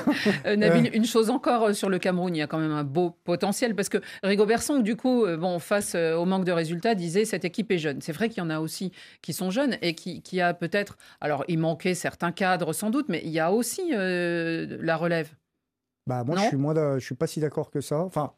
[0.45, 2.35] Euh, Nabil, une chose encore euh, sur le Cameroun.
[2.35, 5.37] Il y a quand même un beau potentiel parce que Rigobert Song, du coup, euh,
[5.37, 8.01] bon, face au manque de résultats, disait cette équipe est jeune.
[8.01, 10.97] C'est vrai qu'il y en a aussi qui sont jeunes et qui, qui a peut-être.
[11.21, 15.29] Alors, il manquait certains cadres sans doute, mais il y a aussi euh, la relève.
[16.07, 17.99] Bah, moi, Non je suis moins, d'a- je suis pas si d'accord que ça.
[17.99, 18.33] Enfin,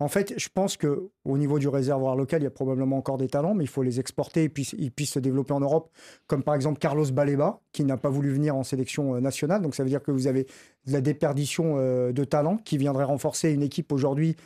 [0.00, 3.18] en fait, je pense que au niveau du réservoir local, il y a probablement encore
[3.18, 5.90] des talents, mais il faut les exporter et puis ils puissent se développer en Europe.
[6.26, 9.60] Comme par exemple Carlos Baleba, qui n'a pas voulu venir en sélection euh, nationale.
[9.60, 10.44] Donc ça veut dire que vous avez
[10.86, 14.36] de la déperdition euh, de talents qui viendrait renforcer une équipe aujourd'hui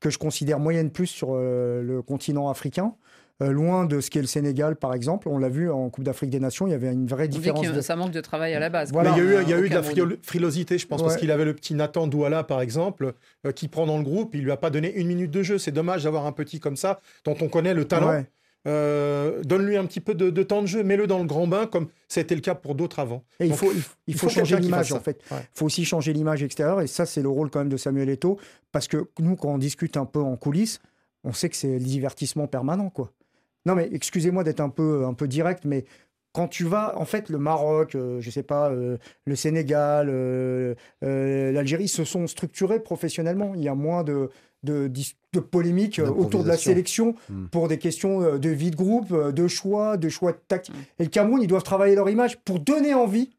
[0.00, 2.94] que je considère moyenne plus sur euh, le continent africain.
[3.42, 5.28] Euh, loin de ce qu'est le Sénégal, par exemple.
[5.28, 7.66] On l'a vu en Coupe d'Afrique des Nations, il y avait une vraie On différence.
[7.72, 8.92] de- ça manque de travail à la base.
[8.92, 9.10] Voilà.
[9.12, 10.78] Mais il y a eu, comme, il y a eu au de la friol- frilosité,
[10.78, 13.14] je pense, parce qu'il avait le petit Nathan Douala, par exemple,
[13.46, 14.34] euh, qui prend dans le groupe.
[14.34, 15.58] Il lui a pas donné une minute de jeu.
[15.58, 18.10] C'est dommage d'avoir un petit comme ça, dont on connaît le talent.
[18.10, 18.26] Ouais.
[18.68, 21.66] Euh, Donne-lui un petit peu de, de temps de jeu, mets-le dans le grand bain,
[21.66, 23.24] comme c'était le cas pour d'autres avant.
[23.40, 23.72] Et il faut,
[24.06, 25.20] il faut, il changer l'image, en fait.
[25.30, 25.40] Il Ouais.
[25.52, 28.38] faut aussi changer l'image extérieure, et ça, c'est le rôle quand même de Samuel Eto'o,
[28.70, 30.78] parce que nous, quand on discute un peu en coulisses,
[31.24, 33.10] on sait que c'est le divertissement permanent, quoi.
[33.66, 35.84] Non, mais excusez-moi d'être un peu, un peu direct, mais
[36.32, 38.96] quand tu vas, en fait, le Maroc, euh, je sais pas, euh,
[39.26, 43.52] le Sénégal, euh, euh, l'Algérie se sont structurés professionnellement.
[43.54, 44.30] Il y a moins de,
[44.62, 44.90] de,
[45.40, 47.46] polémiques autour de la sélection Hmm.
[47.48, 50.74] pour des questions de vie de groupe, de choix, de choix de tactique.
[50.74, 51.00] Hmm.
[51.00, 53.30] Et le Cameroun, ils doivent travailler leur image pour donner envie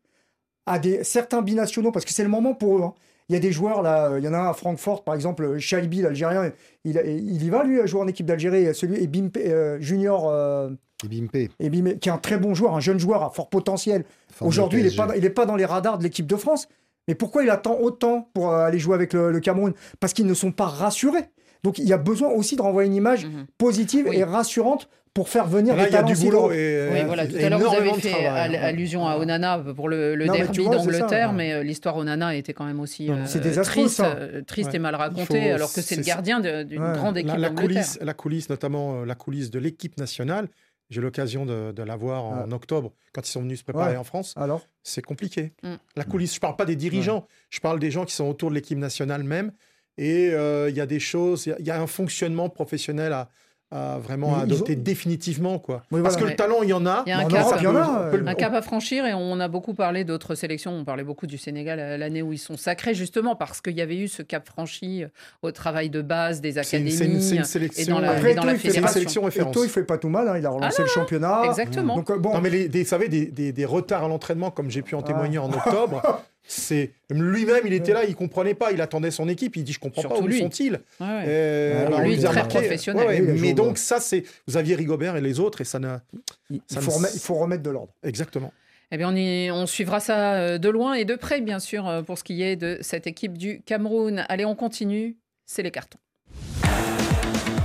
[0.65, 2.81] à des, certains binationaux, parce que c'est le moment pour eux.
[2.83, 2.93] hein.
[3.29, 5.15] Il y a des joueurs, là, euh, il y en a un à Francfort, par
[5.15, 6.51] exemple, Chalibi, l'Algérien,
[6.83, 8.73] il, il y va, lui, à jouer en équipe d'Algérie.
[8.75, 10.69] Celui, et Bimpe, euh, Junior, euh,
[11.05, 11.35] Et Bimpe.
[11.59, 14.03] et Bimpe, qui est un très bon joueur, un jeune joueur à fort potentiel.
[14.41, 16.67] Aujourd'hui, il n'est pas, il est pas dans les radars de l'équipe de France.
[17.07, 19.73] Mais pourquoi il attend autant pour euh, aller jouer avec le, le Cameroun?
[19.99, 21.25] Parce qu'ils ne sont pas rassurés.
[21.63, 23.45] Donc il y a besoin aussi de renvoyer une image Mhm.
[23.57, 24.17] positive Oui.
[24.17, 26.51] et rassurante pour faire venir Là, les il y a talents du boulot.
[26.51, 29.87] Et, Oui, euh, voilà, tout à l'heure, vous avez fait travail, allusion à Onana pour
[29.87, 31.35] le, le Non, derby d'Angleterre, ouais.
[31.35, 34.15] mais euh, l'histoire Onana était quand même aussi Non, euh, triste, ça.
[34.15, 34.77] euh, triste Ouais.
[34.77, 36.93] et mal racontée, faut- alors que c'est le gardien d'une Ouais.
[36.93, 40.47] grande équipe la, la coulisse, la coulisse, notamment euh, la coulisse de l'équipe nationale,
[40.89, 43.97] j'ai l'occasion de, de la voir en octobre quand ils sont venus se préparer Ouais.
[43.97, 44.33] en France.
[44.35, 45.53] Alors C'est compliqué.
[45.63, 45.75] Mm.
[45.95, 48.55] La coulisse, je parle pas des dirigeants, je parle des gens qui sont autour de
[48.55, 49.51] l'équipe nationale même.
[49.99, 52.49] Et euh, il y a des choses, il y a- il y, a un fonctionnement
[52.49, 53.29] professionnel à,
[53.73, 55.57] à vraiment ils adopter ont- définitivement.
[55.59, 55.83] Quoi.
[55.91, 56.27] Oui, Parce voilà.
[56.27, 57.03] que le talent, il y en a.
[57.05, 58.53] Il y a un cap, Europe, il y en a, on peut le- un cap
[58.53, 60.71] à franchir et on a beaucoup parlé d'autres sélections.
[60.73, 63.81] On parlait beaucoup du Sénégal euh, l'année où ils sont sacrés, justement parce qu'il y
[63.81, 65.07] avait eu ce cap franchi euh,
[65.41, 68.01] au travail de base des C'est une- académies c'est une- c'est une et sélection, dans
[68.01, 68.93] la, Après, et dans la Eto'o, il fait c'est une fédération.
[68.93, 69.57] sélection référence.
[69.63, 71.41] Il fait pas tout mal, hein, il a relancé le championnat.
[71.45, 71.95] Exactement.
[71.95, 74.51] Donc euh, bon, Non, mais les, des, vous savez, des, des- des retards à l'entraînement,
[74.51, 76.01] comme j'ai pu en témoigner en octobre,
[76.45, 79.79] c'est lui-même, il était là, il comprenait pas, il attendait son équipe, il dit je
[79.79, 80.39] comprends pas où lui.
[80.39, 80.73] sont-ils.
[80.73, 81.23] Ouais, ouais.
[81.27, 83.07] Euh, Ouais, alors, lui, on nous a très marqué- professionnel.
[83.07, 86.01] Ouais, mais donc ça, c'est vous aviez Rigobert et les autres et ça n'a
[86.49, 87.93] il, ça faut me- remettre, il faut remettre de l'ordre.
[88.03, 88.51] exactement.
[88.91, 91.87] Eh bien, on, y- on suivra ça euh, de loin et de près, bien sûr,
[91.87, 94.23] euh, pour ce qui est de cette équipe du Cameroun.
[94.29, 95.17] Allez, on continue.
[95.45, 95.97] C'est les cartons.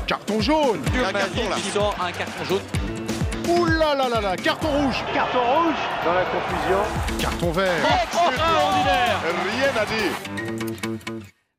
[0.06, 0.80] Carton jaune
[1.12, 2.62] Magic qui sort un carton jaune.
[3.48, 7.18] Ouh là là là là Carton rouge Carton rouge Dans la confusion.
[7.18, 7.72] Carton vert
[8.02, 9.20] Extraordinaire
[9.56, 10.98] Rien à dire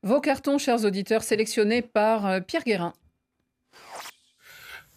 [0.02, 2.92] Vos cartons, chers auditeurs, sélectionnés par euh, Pierre Guérin.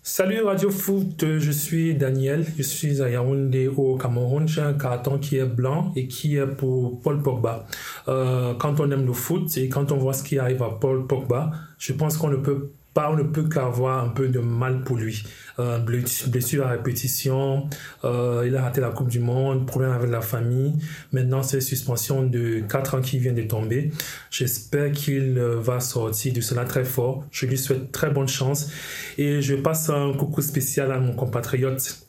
[0.02, 4.48] Salut Radio Foot, je suis Daniel, je suis à Yaoundé au Cameroun.
[4.48, 7.66] J'ai un carton qui est blanc et qui est pour Paul Pogba.
[8.08, 11.08] Euh, quand on aime le foot et quand on voit ce qui arrive à Paul
[11.08, 14.82] Pogba, je pense qu'on ne peut pas, on ne peut qu'avoir un peu de mal
[14.84, 15.24] pour lui.
[15.60, 17.68] Euh, bless- blessure à répétition,
[18.04, 20.74] euh, il a raté la Coupe du Monde, problème avec la famille.
[21.12, 23.91] Maintenant, c'est suspension de 4 ans qui vient de tomber.
[24.32, 27.24] J'espère qu'il euh, va sortir de cela très fort.
[27.32, 28.70] Je lui souhaite très bonne chance.
[29.18, 32.00] Et je passe un coucou spécial à mon compatriote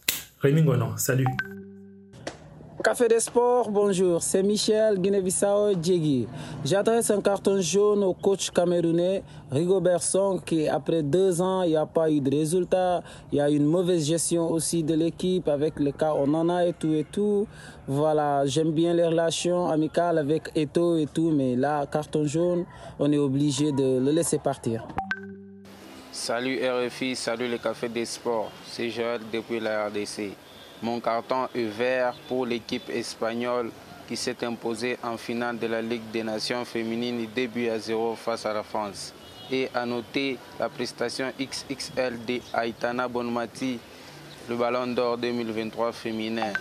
[0.40, 0.96] Rémi Gonan.
[0.96, 1.26] Salut.
[2.84, 5.72] Café des sports, bonjour, c'est Michel Guinée-Bissau.
[6.66, 11.76] J'adresse un carton jaune au coach camerounais Rigobert Song qui après deux ans, il n'y
[11.76, 13.02] a pas eu de résultat.
[13.32, 16.92] Il y a une mauvaise gestion aussi de l'équipe avec le cas Onana et tout
[16.92, 17.46] et tout.
[17.88, 22.66] Voilà, j'aime bien les relations amicales avec Eto et tout, mais là, carton jaune,
[22.98, 24.86] on est obligé de le laisser partir.
[26.12, 28.50] Salut RFI, salut le Café des Sports.
[28.66, 30.43] C'est Joël depuis la RDC.
[30.84, 33.70] Mon carton est vert pour l'équipe espagnole
[34.06, 38.44] qui s'est imposée en finale de la Ligue des Nations féminines début à zéro face
[38.44, 39.14] à la France.
[39.50, 43.78] Et à noter la prestation XXL de Aitana Bonmati,
[44.46, 46.52] le Ballon d'Or 2023 féminin.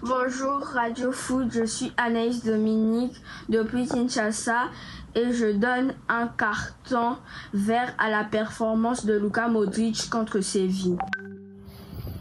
[0.00, 3.16] Bonjour Radio Foot, je suis Anaïs Dominique
[3.48, 4.66] depuis Kinshasa
[5.16, 7.16] et je donne un carton
[7.52, 10.98] vert à la performance de Luka Modric contre Séville.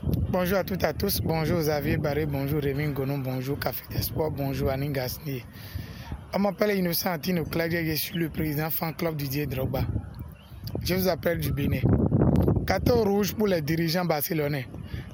[0.05, 4.31] Bonjour à toutes et à tous, bonjour Xavier Barré, bonjour Rémi Gonon, bonjour Café d'Espoir,
[4.31, 5.45] bonjour Annie Gasnier.
[6.33, 9.85] On m'appelle Innocent Antino je suis le président fan club Didier Drogba.
[10.83, 11.79] Je vous appelle du Bénin.
[12.67, 14.67] Carton rouge pour les dirigeants barcelonais.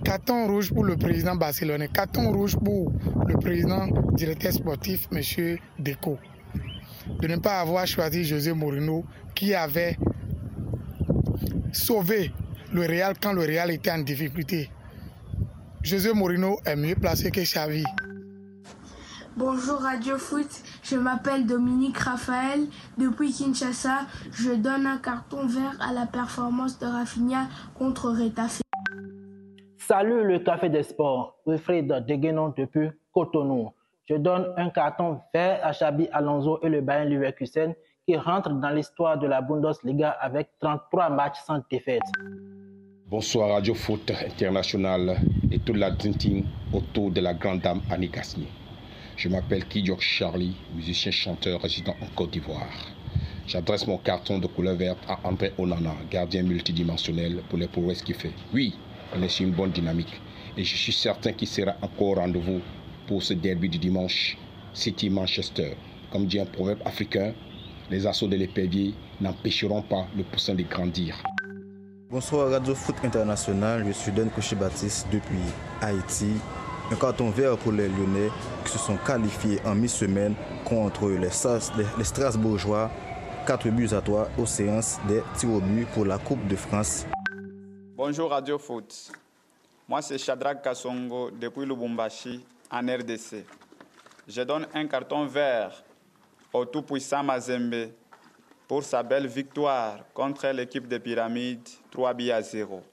[0.03, 1.89] Carton rouge pour le président barcelonais.
[1.89, 2.91] Carton rouge pour
[3.27, 5.57] le président directeur sportif, M.
[5.77, 6.17] Deco.
[7.21, 9.99] De ne pas avoir choisi José Mourinho qui avait
[11.71, 12.31] sauvé
[12.73, 14.69] le Real quand le Real était en difficulté.
[15.81, 17.83] José Mourinho est mieux placé que Xavi.
[19.37, 20.49] Bonjour Radio Foot,
[20.83, 22.67] je m'appelle Dominique Raphaël.
[22.97, 24.01] Depuis Kinshasa,
[24.33, 28.61] je donne un carton vert à la performance de Rafinha contre Retafe.
[29.77, 33.71] Salut le Café des Sports, Wilfried Deguenon depuis Cotonou.
[34.09, 37.73] Je donne un carton vert à Xabi Alonso et le Bayern Leverkusen
[38.05, 42.01] qui rentrent dans l'histoire de la Bundesliga avec 33 matchs sans défaite.
[43.09, 45.19] Bonsoir Radio Foot International
[45.51, 48.45] et toute la team autour de la grande dame Annie Gasnier.
[49.17, 52.69] Je m'appelle Kidjok Charlie, musicien chanteur résident en Côte d'Ivoire.
[53.47, 58.13] J'adresse mon carton de couleur verte à André Onana, gardien multidimensionnel pour les prouesses qu'il
[58.13, 58.33] fait.
[58.53, 58.75] Oui,
[59.17, 60.21] on est sur une bonne dynamique
[60.55, 62.61] et je suis certain qu'il sera encore rendez-vous
[63.07, 64.37] pour ce derby du dimanche
[64.75, 65.73] City-Manchester.
[66.11, 67.33] Comme dit un proverbe africain,
[67.89, 71.23] les assauts de l'épervier n'empêcheront pas le poussin de grandir.
[72.11, 75.43] Bonsoir Radio Foot International, je suis Dan Baptiste depuis
[75.79, 76.31] Haïti.
[76.91, 78.31] Un carton vert pour les Lyonnais
[78.65, 80.33] qui se sont qualifiés en mi-semaine
[80.65, 82.89] contre les, les Strasbourgeois.
[83.45, 87.05] 4 buts à 3 aux séances des tirs au but pour la Coupe de France.
[87.95, 89.11] Bonjour Radio Foot.
[89.87, 93.45] Moi c'est Shadrach Kassongo depuis Lubumbashi en RDC.
[94.27, 95.83] Je donne un carton vert
[96.51, 97.91] au tout-puissant Mazembe
[98.69, 102.83] pour sa belle victoire contre l'équipe des Pyramides 3 buts à 0.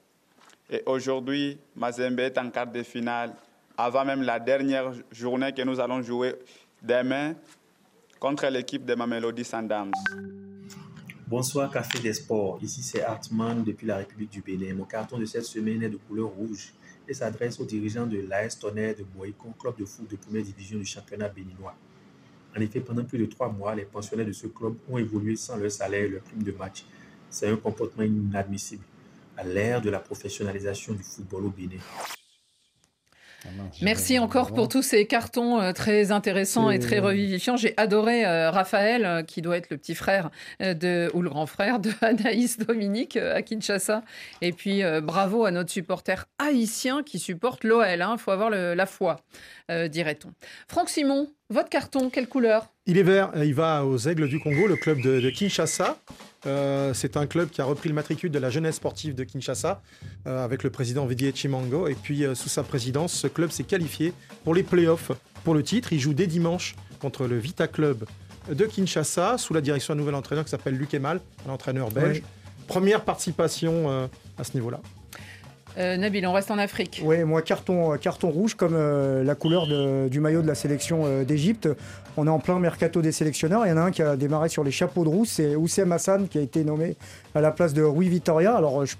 [0.71, 3.35] Et aujourd'hui, Mazembe est en quart de finale
[3.77, 6.33] avant même la dernière journée que nous allons jouer
[6.81, 7.35] demain
[8.19, 9.91] contre l'équipe de Mamelody Sundowns.
[11.27, 14.73] Bonsoir Café des Sports, ici c'est Hartmann depuis la République du Bénin.
[14.73, 16.73] Mon carton de cette semaine est de couleur rouge
[17.07, 20.79] et s'adresse aux dirigeants de l'AS Tonnerre de Boïcon, club de foot de première division
[20.79, 21.75] du championnat béninois.
[22.57, 25.57] En effet, pendant plus de trois mois, les pensionnaires de ce club ont évolué sans
[25.57, 26.85] leur salaire et leur prime de match.
[27.29, 28.83] C'est un comportement inadmissible
[29.37, 31.77] à l'ère de la professionnalisation du football au Bénin.
[33.81, 37.55] Merci encore pour tous ces cartons euh, très intéressants et très revivifiants.
[37.55, 41.45] J'ai adoré euh, Raphaël, euh, qui doit être le petit frère de, ou le grand
[41.45, 44.03] frère de Anaïs Dominique à Kinshasa.
[44.41, 47.85] Et puis bravo à notre supporter haïtien qui supporte l'OL.
[47.87, 48.17] Il hein.
[48.17, 49.21] faut avoir la foi,
[49.69, 50.31] dirait-on.
[50.67, 52.67] Franck Simon, votre carton, quelle couleur?
[52.85, 53.31] Il est vert.
[53.35, 55.97] Il va aux Aigles du Congo, le club de, de Kinshasa.
[56.45, 59.81] Euh, c'est un club qui a repris le matricule de la jeunesse sportive de Kinshasa
[60.27, 61.87] euh, avec le président Vidier Chimango.
[61.87, 65.11] Et puis, euh, sous sa présidence, ce club s'est qualifié pour les playoffs
[65.43, 65.93] pour le titre.
[65.93, 68.05] Il joue dès dimanche contre le Vita Club
[68.51, 72.21] de Kinshasa sous la direction d'un nouvel entraîneur qui s'appelle Luc Emal, un entraîneur belge.
[72.67, 74.79] Première participation à ce niveau-là.
[75.77, 77.01] Euh, Nabil, on reste en Afrique.
[77.03, 79.67] Oui, moi, carton, euh, carton rouge comme euh, la couleur
[80.09, 81.69] du maillot de la sélection d'Égypte.
[82.15, 83.65] On est en plein mercato des sélectionneurs.
[83.65, 85.91] Il y en a un qui a démarré sur les chapeaux de roue, c'est Oussem
[85.91, 86.95] Hassan qui a été nommé
[87.35, 88.55] à la place de Rui Vitoria.
[88.55, 88.95] Alors, je,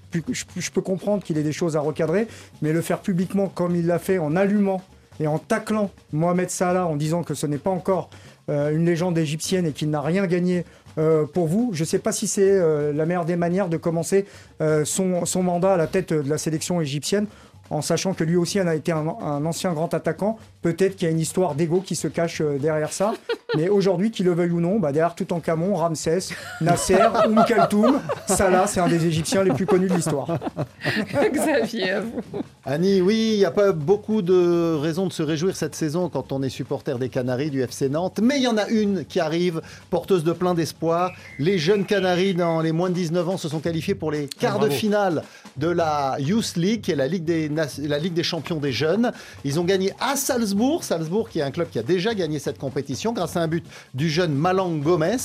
[0.58, 2.28] je peux comprendre qu'il ait des choses à recadrer,
[2.62, 4.82] mais le faire publiquement comme il l'a fait en allumant
[5.20, 8.10] et en taclant Mohamed Salah en disant que ce n'est pas encore
[8.50, 10.64] une légende égyptienne et qu'il n'a rien gagné
[10.98, 11.70] euh, pour vous.
[11.74, 14.26] Je ne sais pas si c'est euh, la meilleure des manières de commencer
[14.62, 17.28] euh, son, son, mandat à la tête de la sélection égyptienne
[17.70, 19.08] en sachant que lui aussi en a été un,
[19.46, 20.38] ancien grand attaquant.
[20.62, 23.14] Peut-être qu'il y a une histoire d'ego qui se cache euh, derrière ça.
[23.56, 26.20] Mais aujourd'hui, qu'il le veuille ou non, bah derrière Toutankhamon, Ramsès,
[26.60, 26.98] Nasser,
[27.28, 30.38] Oum Kaltoum, Salah, c'est un des Égyptiens les plus connus de l'histoire.
[31.32, 32.22] Xavier, à vous.
[32.66, 36.34] Annie, oui, il n'y a pas beaucoup de raisons de se réjouir cette saison quand
[36.34, 38.20] on est supporter des Canaries du FC Nantes.
[38.22, 41.12] Mais il y en a une qui arrive, porteuse de plein d'espoir.
[41.40, 44.60] Les jeunes Canaries dans les moins de 19 ans se sont qualifiés pour les quarts
[44.60, 45.24] de finale
[45.56, 47.50] de la Youth League, qui est la Ligue des
[47.80, 49.12] la Ligue des champions des jeunes.
[49.44, 52.58] Ils ont gagné à Salzbourg, Salzbourg qui est un club qui a déjà gagné cette
[52.58, 55.18] compétition grâce à un but du jeune Malang Gomez.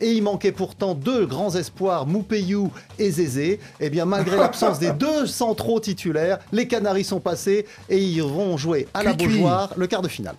[0.00, 3.60] Et il manquait pourtant deux grands espoirs, Moupeyou et Zézé.
[3.80, 8.56] Eh bien, malgré l'absence des deux centraux titulaires, les Canaries sont passés et ils vont
[8.56, 9.12] jouer à la.
[9.12, 10.34] Beaujoire le quart de finale.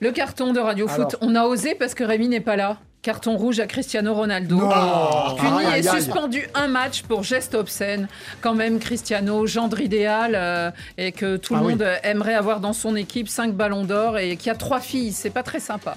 [0.00, 1.18] Le carton de Radio Foot, Alors.
[1.20, 2.78] on a osé parce que Rémi n'est pas là.
[3.02, 4.54] Carton rouge à Cristiano Ronaldo.
[4.58, 5.34] Non.
[5.36, 8.06] Puni Aïe, aïe, et suspendu un match pour geste obscène.
[8.40, 11.72] Quand même, Cristiano, gendre idéal euh, et que tout le Ah oui.
[11.72, 15.10] monde aimerait avoir dans son équipe cinq ballons d'or et qui a trois filles.
[15.10, 15.96] C'est pas très sympa.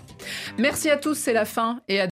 [0.58, 2.08] Merci à tous, c'est la fin et à